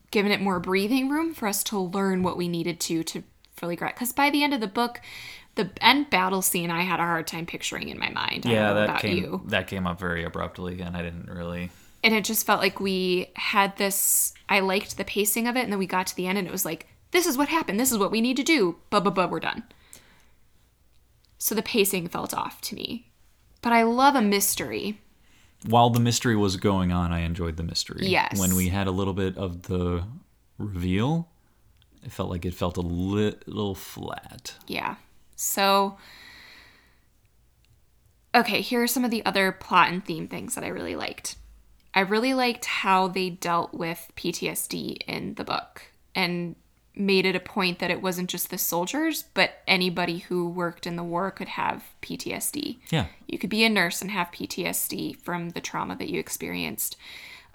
[0.10, 3.24] given it more breathing room for us to learn what we needed to to
[3.56, 3.98] fully grasp.
[3.98, 5.02] Because by the end of the book,
[5.56, 8.46] the end battle scene, I had a hard time picturing in my mind.
[8.46, 11.72] I Yeah, that about came you that came up very abruptly and I didn't really
[12.04, 15.72] and it just felt like we had this i liked the pacing of it and
[15.72, 17.92] then we got to the end and it was like this is what happened this
[17.92, 19.64] is what we need to do blah blah blah we're done
[21.38, 23.12] so the pacing felt off to me
[23.62, 25.00] but i love a mystery
[25.68, 28.08] while the mystery was going on, I enjoyed the mystery.
[28.08, 28.40] Yes.
[28.40, 30.04] When we had a little bit of the
[30.58, 31.30] reveal,
[32.04, 34.56] it felt like it felt a little flat.
[34.66, 34.96] yeah
[35.42, 35.98] so
[38.36, 41.36] okay here are some of the other plot and theme things that i really liked
[41.94, 45.84] i really liked how they dealt with ptsd in the book
[46.16, 46.56] and
[46.94, 50.96] made it a point that it wasn't just the soldiers but anybody who worked in
[50.98, 53.08] the war could have ptsd Yeah.
[53.28, 56.98] you could be a nurse and have PTSD from the trauma that you experienced.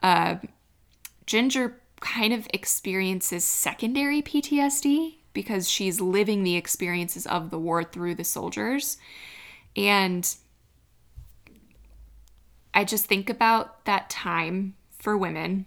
[0.02, 0.36] Uh,
[1.26, 8.16] Ginger kind of experiences secondary PTSD because she's living the experiences of the war through
[8.16, 8.96] the soldiers.
[9.76, 10.34] And
[12.74, 15.66] I just think about that time for women.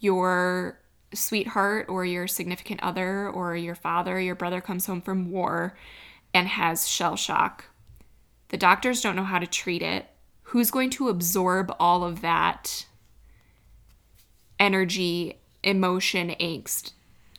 [0.00, 0.80] Your
[1.14, 5.76] sweetheart or your significant other or your father, your brother comes home from war
[6.34, 7.66] and has shell shock
[8.48, 10.06] the doctors don't know how to treat it.
[10.42, 12.86] Who's going to absorb all of that
[14.58, 16.92] energy, emotion, angst?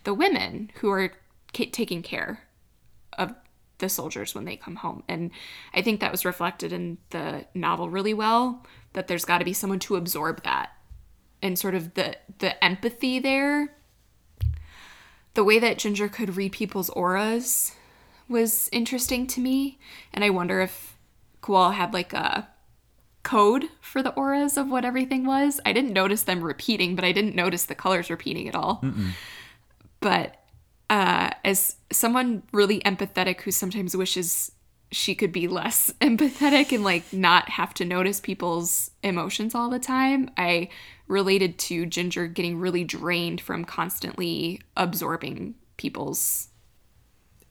[0.07, 1.11] The women who are
[1.53, 2.47] ca- taking care
[3.17, 3.33] of
[3.79, 5.03] the soldiers when they come home.
[5.09, 5.31] And
[5.73, 9.51] I think that was reflected in the novel really well that there's got to be
[9.51, 10.69] someone to absorb that
[11.41, 13.75] and sort of the the empathy there.
[15.33, 17.73] The way that Ginger could read people's auras
[18.29, 19.77] was interesting to me,
[20.13, 20.95] and I wonder if
[21.41, 22.47] Kowal had like a
[23.23, 25.59] code for the auras of what everything was.
[25.65, 28.81] I didn't notice them repeating, but I didn't notice the colors repeating at all.
[29.99, 30.35] But
[30.89, 34.51] uh, as someone really empathetic who sometimes wishes
[34.89, 39.79] she could be less empathetic and like not have to notice people's emotions all the
[39.79, 40.69] time, I
[41.07, 46.47] related to Ginger getting really drained from constantly absorbing people's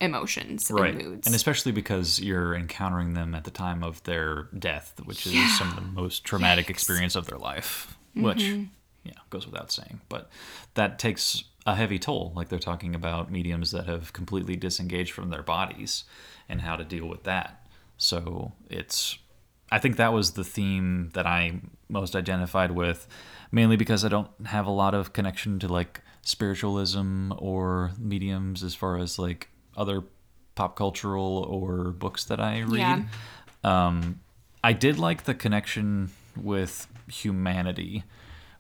[0.01, 0.95] emotions Right.
[0.95, 1.27] and moods.
[1.27, 5.57] And especially because you're encountering them at the time of their death, which is Yeah.
[5.57, 6.71] some of the most traumatic Yikes.
[6.71, 8.43] experience of their life, which,
[9.05, 10.01] yeah, goes without saying.
[10.11, 10.31] But
[10.75, 12.33] that takes a heavy toll.
[12.35, 16.05] Like they're talking about mediums that have completely disengaged from their bodies
[16.49, 17.67] and how to deal with that.
[17.99, 19.19] So it's,
[19.71, 23.09] I think that was the theme that I most identified with,
[23.51, 28.75] mainly because I don't have a lot of connection to like spiritualism or mediums as
[28.75, 30.05] far as like other
[30.55, 32.79] pop cultural or books that I read.
[32.79, 33.03] Yeah.
[33.65, 34.21] Um,
[34.63, 38.05] I did like the connection with humanity,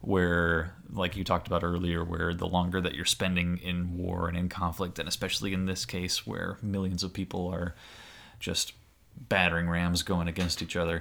[0.07, 4.39] where, like you talked about earlier, where the longer that you're spending in war and
[4.39, 7.75] in conflict, and especially in this case where millions of people are
[8.39, 8.73] just
[9.29, 11.01] battering rams going against each other,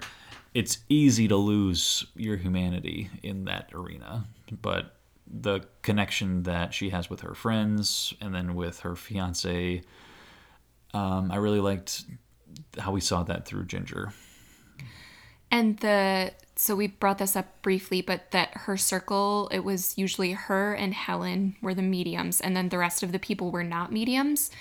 [0.56, 4.26] it's easy to lose your humanity in that arena.
[4.60, 4.96] But
[5.28, 9.84] the connection that she has with her friends and then with her fiance,
[10.96, 12.06] um, I really liked
[12.80, 14.14] how we saw that through Ginger.
[15.52, 20.32] And the so we brought this up briefly, but that her circle, it was usually
[20.32, 23.92] her and Helen were the mediums, and then the rest of the people were not
[23.92, 24.52] mediums.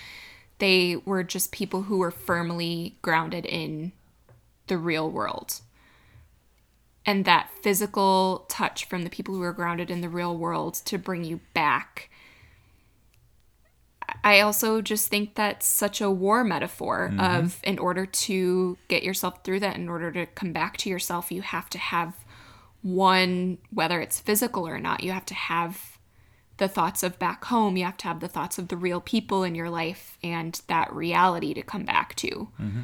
[0.57, 3.93] They were just people who were firmly grounded in
[4.67, 5.61] the real world.
[7.05, 10.97] And that physical touch from the people who were grounded in the real world to
[10.97, 12.09] bring you back.
[14.25, 17.19] I also just think that's such a war metaphor mm-hmm.
[17.19, 21.31] of in order to get yourself through that, in order to come back to yourself,
[21.31, 22.15] you have to have
[22.81, 25.99] one, whether it's physical or not, you have to have
[26.57, 29.43] the thoughts of back home, you have to have the thoughts of the real people
[29.43, 32.49] in your life and that reality to come back to.
[32.59, 32.81] Mm-hmm.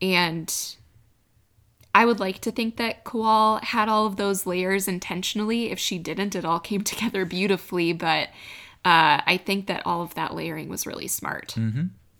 [0.00, 0.76] And
[1.94, 5.70] I would like to think that Kowal had all of those layers intentionally.
[5.70, 7.92] If she didn't, it all came together beautifully.
[7.92, 8.30] But
[8.84, 11.54] uh, I think that all of that layering was really smart.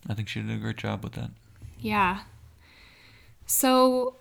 [0.08, 1.30] I think she did a great job with that.
[1.78, 2.20] Yeah.
[3.46, 4.14] So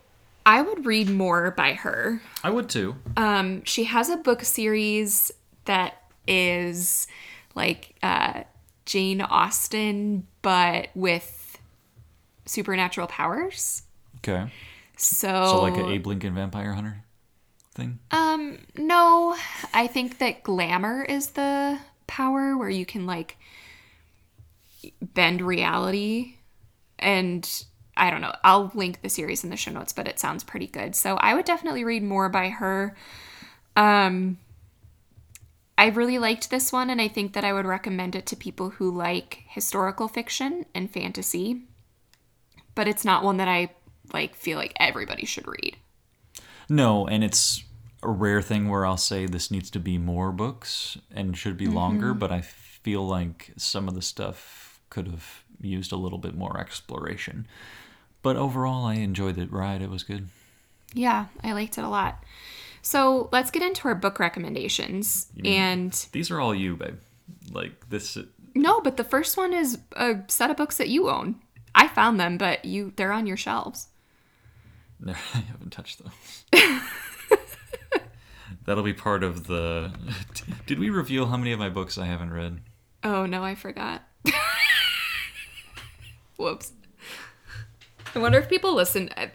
[0.46, 2.22] I would read more by her.
[2.44, 2.96] I would too.
[3.18, 5.32] Um, she has a book series
[5.66, 5.96] that
[6.28, 7.08] is
[7.56, 8.44] like uh,
[8.86, 11.58] Jane Austen, but with
[12.46, 13.84] supernatural powers.
[14.18, 14.52] Okay.
[14.98, 17.04] So, So like an Abe Lincoln Vampire Hunter
[17.74, 18.00] thing.
[18.12, 19.36] um, no,
[19.74, 21.80] I think that glamour is the
[22.10, 23.38] power where you can like
[25.02, 26.36] bend reality,
[26.98, 27.48] and
[27.96, 28.34] I don't know.
[28.44, 30.96] I'll link the series in the show notes, but it sounds pretty good.
[30.96, 32.96] So I would definitely read more by her.
[33.76, 34.38] Um,
[35.78, 38.72] I really liked this one, and I think that I would recommend it to people
[38.72, 41.64] who like historical fiction and fantasy.
[42.76, 43.70] But it's not one that I
[44.14, 45.78] like feel like everybody should read.
[46.70, 47.64] No, and it's
[48.02, 51.68] a rare thing where I'll say this needs to be more books and should be
[51.68, 52.20] longer, mm-hmm.
[52.20, 56.60] but I feel like some of the stuff could have used a little bit more
[56.60, 57.48] exploration.
[58.22, 59.82] But overall, I enjoyed the ride.
[59.82, 60.30] It was good.
[60.94, 62.24] Yeah, I liked it a lot.
[62.82, 65.28] So let's get into our book recommendations.
[65.44, 66.98] And These are all you, babe.
[67.52, 68.18] Like this.
[68.56, 71.36] no, but the first one is a set of books that you own.
[71.76, 73.88] I found them, but you they're on your shelves.
[75.00, 76.82] No, I haven't touched those.
[78.66, 79.92] That'll be part of the.
[80.66, 82.60] Did we reveal how many of my books I haven't read?
[83.04, 84.04] Oh no, I forgot.
[86.38, 86.72] Whoops.
[88.16, 89.10] I wonder if people listen.
[89.16, 89.32] I-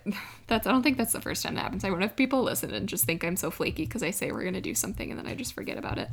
[0.47, 1.85] That's I don't think that's the first time that happens.
[1.85, 4.45] I wonder if people listen and just think I'm so flaky because I say we're
[4.45, 6.09] gonna do something and then I just forget about it.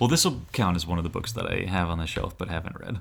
[0.00, 2.36] Well, this will count as one of the books that I have on the shelf
[2.36, 3.00] but haven't read.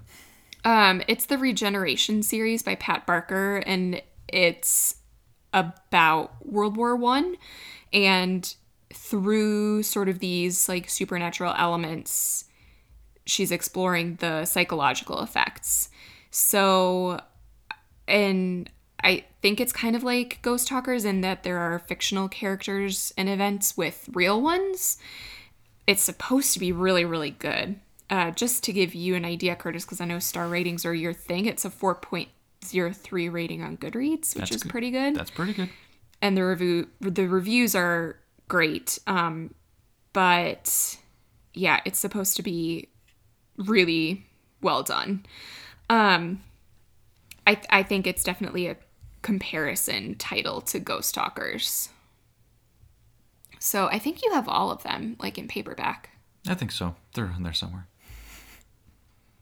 [0.63, 4.95] Um, it's the Regeneration series by Pat Barker, and it's
[5.53, 7.35] about World War One,
[7.93, 8.53] and
[8.93, 12.45] through sort of these like supernatural elements,
[13.25, 15.89] she's exploring the psychological effects.
[16.29, 17.19] So,
[18.07, 18.69] and
[19.03, 23.27] I think it's kind of like Ghost Talkers in that there are fictional characters and
[23.29, 24.97] events with real ones
[25.87, 27.75] it's supposed to be really really good
[28.09, 31.13] uh, just to give you an idea curtis because i know star ratings are your
[31.13, 34.69] thing it's a 4.03 rating on goodreads which That's is good.
[34.69, 35.69] pretty good That's pretty good.
[36.21, 38.17] And the review the reviews are
[38.47, 39.53] great um,
[40.13, 40.97] but
[41.53, 42.89] yeah it's supposed to be
[43.57, 44.25] really
[44.61, 45.25] well done
[45.89, 46.41] um,
[47.45, 48.77] I, I think it's definitely a
[49.21, 51.89] comparison title to ghost talkers
[53.59, 56.11] so i think you have all of them like in paperback
[56.47, 56.95] I think so.
[57.13, 57.87] They're in there somewhere.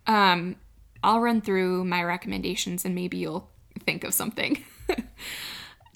[0.07, 0.55] Um,
[1.03, 3.49] I'll run through my recommendations and maybe you'll
[3.82, 4.63] think of something.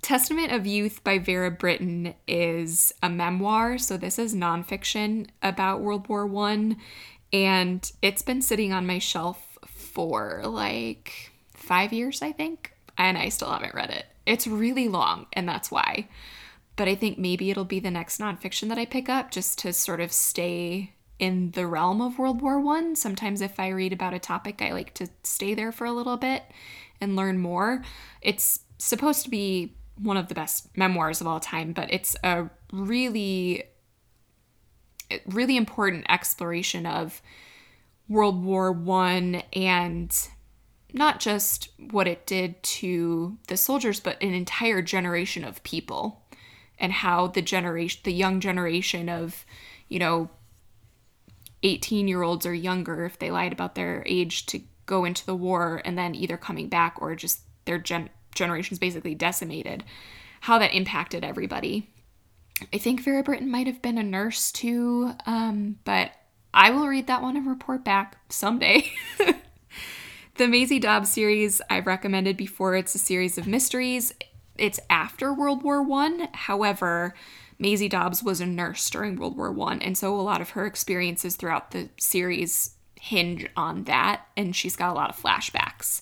[0.03, 6.09] Testament of Youth by Vera Brittain is a memoir, so this is nonfiction about World
[6.09, 6.75] War One,
[7.31, 13.29] and it's been sitting on my shelf for like five years, I think, and I
[13.29, 14.05] still haven't read it.
[14.25, 16.09] It's really long, and that's why.
[16.75, 19.71] But I think maybe it'll be the next nonfiction that I pick up just to
[19.71, 22.97] sort of stay in the realm of World War One.
[22.97, 26.17] Sometimes if I read about a topic, I like to stay there for a little
[26.17, 26.43] bit
[26.99, 27.83] and learn more.
[28.21, 32.49] It's supposed to be one of the best memoirs of all time, but it's a
[32.71, 33.63] really
[35.27, 37.21] really important exploration of
[38.07, 40.15] World War One and
[40.91, 46.23] not just what it did to the soldiers, but an entire generation of people
[46.77, 49.45] and how the generation the young generation of,
[49.87, 50.29] you know,
[51.63, 55.35] 18 year olds or younger, if they lied about their age to go into the
[55.35, 59.83] war and then either coming back or just their gen- generation's basically decimated,
[60.41, 61.89] how that impacted everybody.
[62.73, 66.11] I think Vera Brittain might have been a nurse too, um, but
[66.53, 68.91] I will read that one and report back someday.
[70.35, 72.75] the Maisie Dobbs series I've recommended before.
[72.75, 74.13] It's a series of mysteries.
[74.57, 76.27] It's after World War One.
[76.33, 77.15] However,
[77.57, 80.65] Maisie Dobbs was a nurse during World War One, and so a lot of her
[80.65, 86.01] experiences throughout the series hinge on that, and she's got a lot of flashbacks.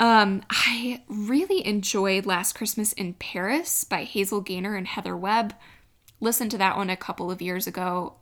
[0.00, 5.54] Um, I really enjoyed Last Christmas in Paris by Hazel Gaynor and Heather Webb.
[6.20, 8.14] Listened to that one a couple of years ago.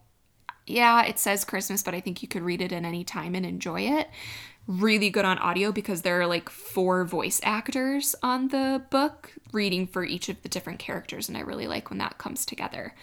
[0.66, 3.44] Yeah, it says Christmas, but I think you could read it at any time and
[3.46, 4.08] enjoy it.
[4.66, 9.86] really good on audio because there are like four voice actors on the book reading
[9.86, 12.94] for each of the different characters, and I really like when that comes together.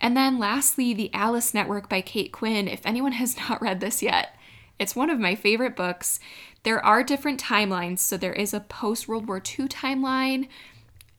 [0.00, 2.66] And then lastly, The Alice Network by Kate Quinn.
[2.68, 4.36] If anyone has not read this yet,
[4.78, 6.18] it's one of my favorite books.
[6.64, 10.48] There are different timelines, so there is a post World War II timeline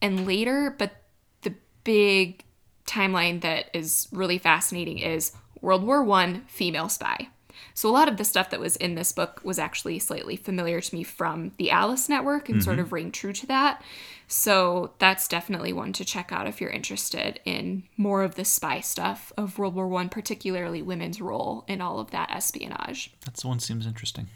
[0.02, 1.02] and later, but
[1.42, 2.44] the big
[2.86, 7.28] timeline that is really fascinating is World War One female spy.
[7.74, 10.80] So a lot of the stuff that was in this book was actually slightly familiar
[10.80, 12.84] to me from the Alice Network and sort mm-hmm.
[12.84, 13.82] of ring true to that.
[14.28, 18.80] So that's definitely one to check out if you're interested in more of the spy
[18.80, 23.12] stuff of World War One, particularly women's role in all of that espionage.
[23.24, 24.28] That's the one seems interesting.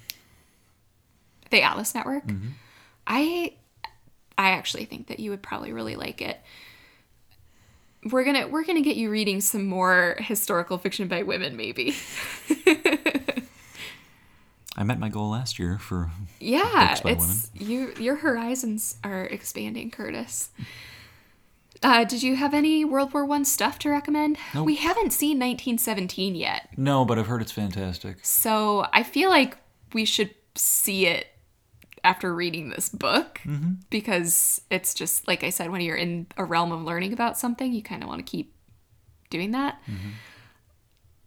[1.51, 2.25] The Alice Network.
[3.07, 3.55] I
[4.39, 6.41] I actually think that you would probably really like it.
[8.11, 11.95] We're gonna we're gonna get you reading some more historical fiction by women, maybe.
[14.77, 17.93] I met my goal last year for Yeah, Books by it's you.
[17.99, 20.51] Your horizons are expanding, Curtis.
[21.83, 24.39] Uh, did you have any World War One stuff to recommend?
[24.55, 24.67] Nope.
[24.67, 28.19] We haven't seen 1917 yet, no, but I've heard it's fantastic.
[28.23, 29.57] so I feel like
[29.93, 31.27] we should see it
[32.05, 33.41] after reading this book
[33.91, 37.73] because it's just like I said, when you're in a realm of learning about something,
[37.73, 38.55] you kind of want to keep
[39.31, 39.81] doing that.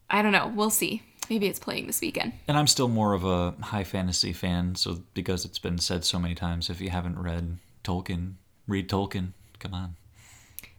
[0.09, 0.51] I don't know.
[0.53, 1.01] We'll see.
[1.29, 2.33] Maybe it's playing this weekend.
[2.47, 6.19] And I'm still more of a high fantasy fan, so because it's been said so
[6.19, 8.33] many times, if you haven't read Tolkien,
[8.67, 9.29] read Tolkien.
[9.59, 9.95] Come on.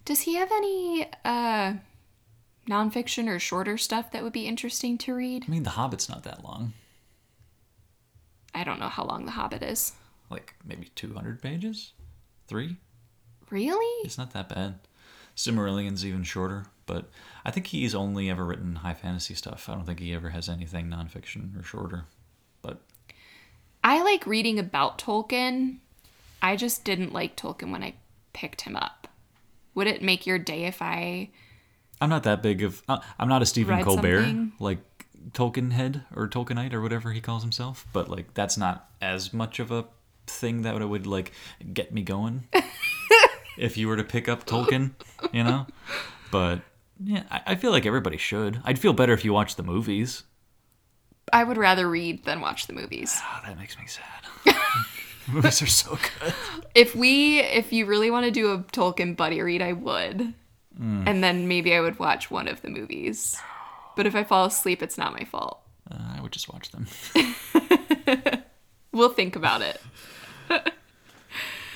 [0.04, 1.74] Does he have any uh
[2.68, 5.44] nonfiction or shorter stuff that would be interesting to read?
[5.48, 6.74] I mean, The Hobbit's not that long.
[8.54, 9.92] I don't know how long The Hobbit is.
[10.30, 11.92] Like maybe 200 pages?
[12.46, 12.76] Three?
[13.50, 14.04] Really?
[14.04, 14.78] It's not that bad.
[15.36, 17.10] Silmarillion's even shorter, but
[17.44, 19.68] I think he's only ever written high fantasy stuff.
[19.68, 22.04] I don't think he ever has anything nonfiction or shorter.
[22.62, 22.80] But
[23.82, 25.78] I like reading about Tolkien.
[26.40, 27.94] I just didn't like Tolkien when I
[28.32, 29.08] picked him up.
[29.74, 31.30] Would it make your day if I
[32.00, 32.82] I'm not that big of.
[32.88, 34.52] Uh, I'm not a Stephen Colbert something?
[34.58, 34.78] like
[35.32, 37.86] Tolkien head or Tolkienite or whatever he calls himself.
[37.92, 39.86] But like that's not as much of a
[40.26, 41.32] thing that would, would like
[41.72, 42.48] get me going.
[43.58, 44.92] if you were to pick up Tolkien,
[45.32, 45.66] you know.
[46.30, 46.60] But
[47.02, 48.60] yeah, I, I feel like everybody should.
[48.64, 50.24] I'd feel better if you watched the movies.
[51.32, 53.18] I would rather read than watch the movies.
[53.22, 54.56] Oh, that makes me sad.
[55.28, 56.34] movies are so good.
[56.74, 60.34] If we if you really want to do a Tolkien buddy read, I would.
[60.78, 61.06] Mm.
[61.06, 63.40] And then maybe I would watch one of the movies.
[63.96, 65.60] But if I fall asleep, it's not my fault.
[65.90, 66.86] Uh, I would just watch them.
[68.94, 69.80] We'll think about it.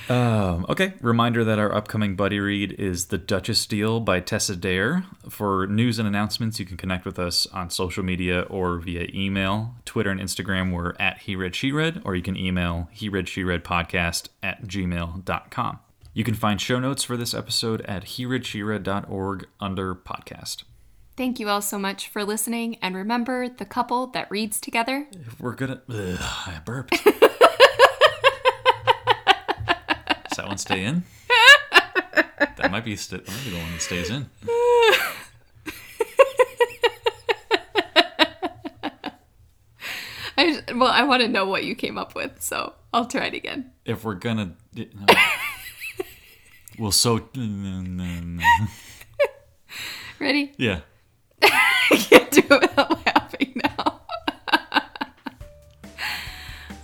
[0.09, 5.03] Um, okay, reminder that our upcoming buddy read is The Duchess Deal by Tessa Dare.
[5.29, 9.75] For news and announcements, you can connect with us on social media or via email.
[9.85, 13.29] Twitter and Instagram, we're at He Read She Read, or you can email He Read
[13.29, 15.79] She Read podcast at gmail.com.
[16.15, 20.63] You can find show notes for this episode at hereadsheread.org under podcast.
[21.19, 22.77] Thank you all so much for listening.
[22.81, 25.81] And remember, the couple that reads together If we're gonna.
[25.89, 26.91] Ugh, I burped.
[26.91, 27.13] Does
[30.37, 31.03] that one stay in?
[32.39, 34.29] That might be, st- that might be the one that stays in.
[40.37, 43.25] I just- well, I want to know what you came up with, so I'll try
[43.25, 43.71] it again.
[43.83, 44.55] If we're gonna.
[44.73, 44.85] no.
[46.77, 47.27] Well, so.
[50.19, 50.53] Ready?
[50.57, 50.79] Yeah.
[51.43, 51.47] I
[52.09, 54.01] can't do it without laughing now.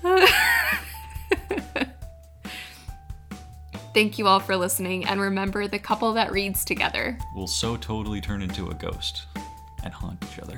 [3.93, 7.18] Thank you all for listening, and remember the couple that reads together.
[7.34, 9.26] We'll so totally turn into a ghost
[9.84, 10.58] and haunt each other.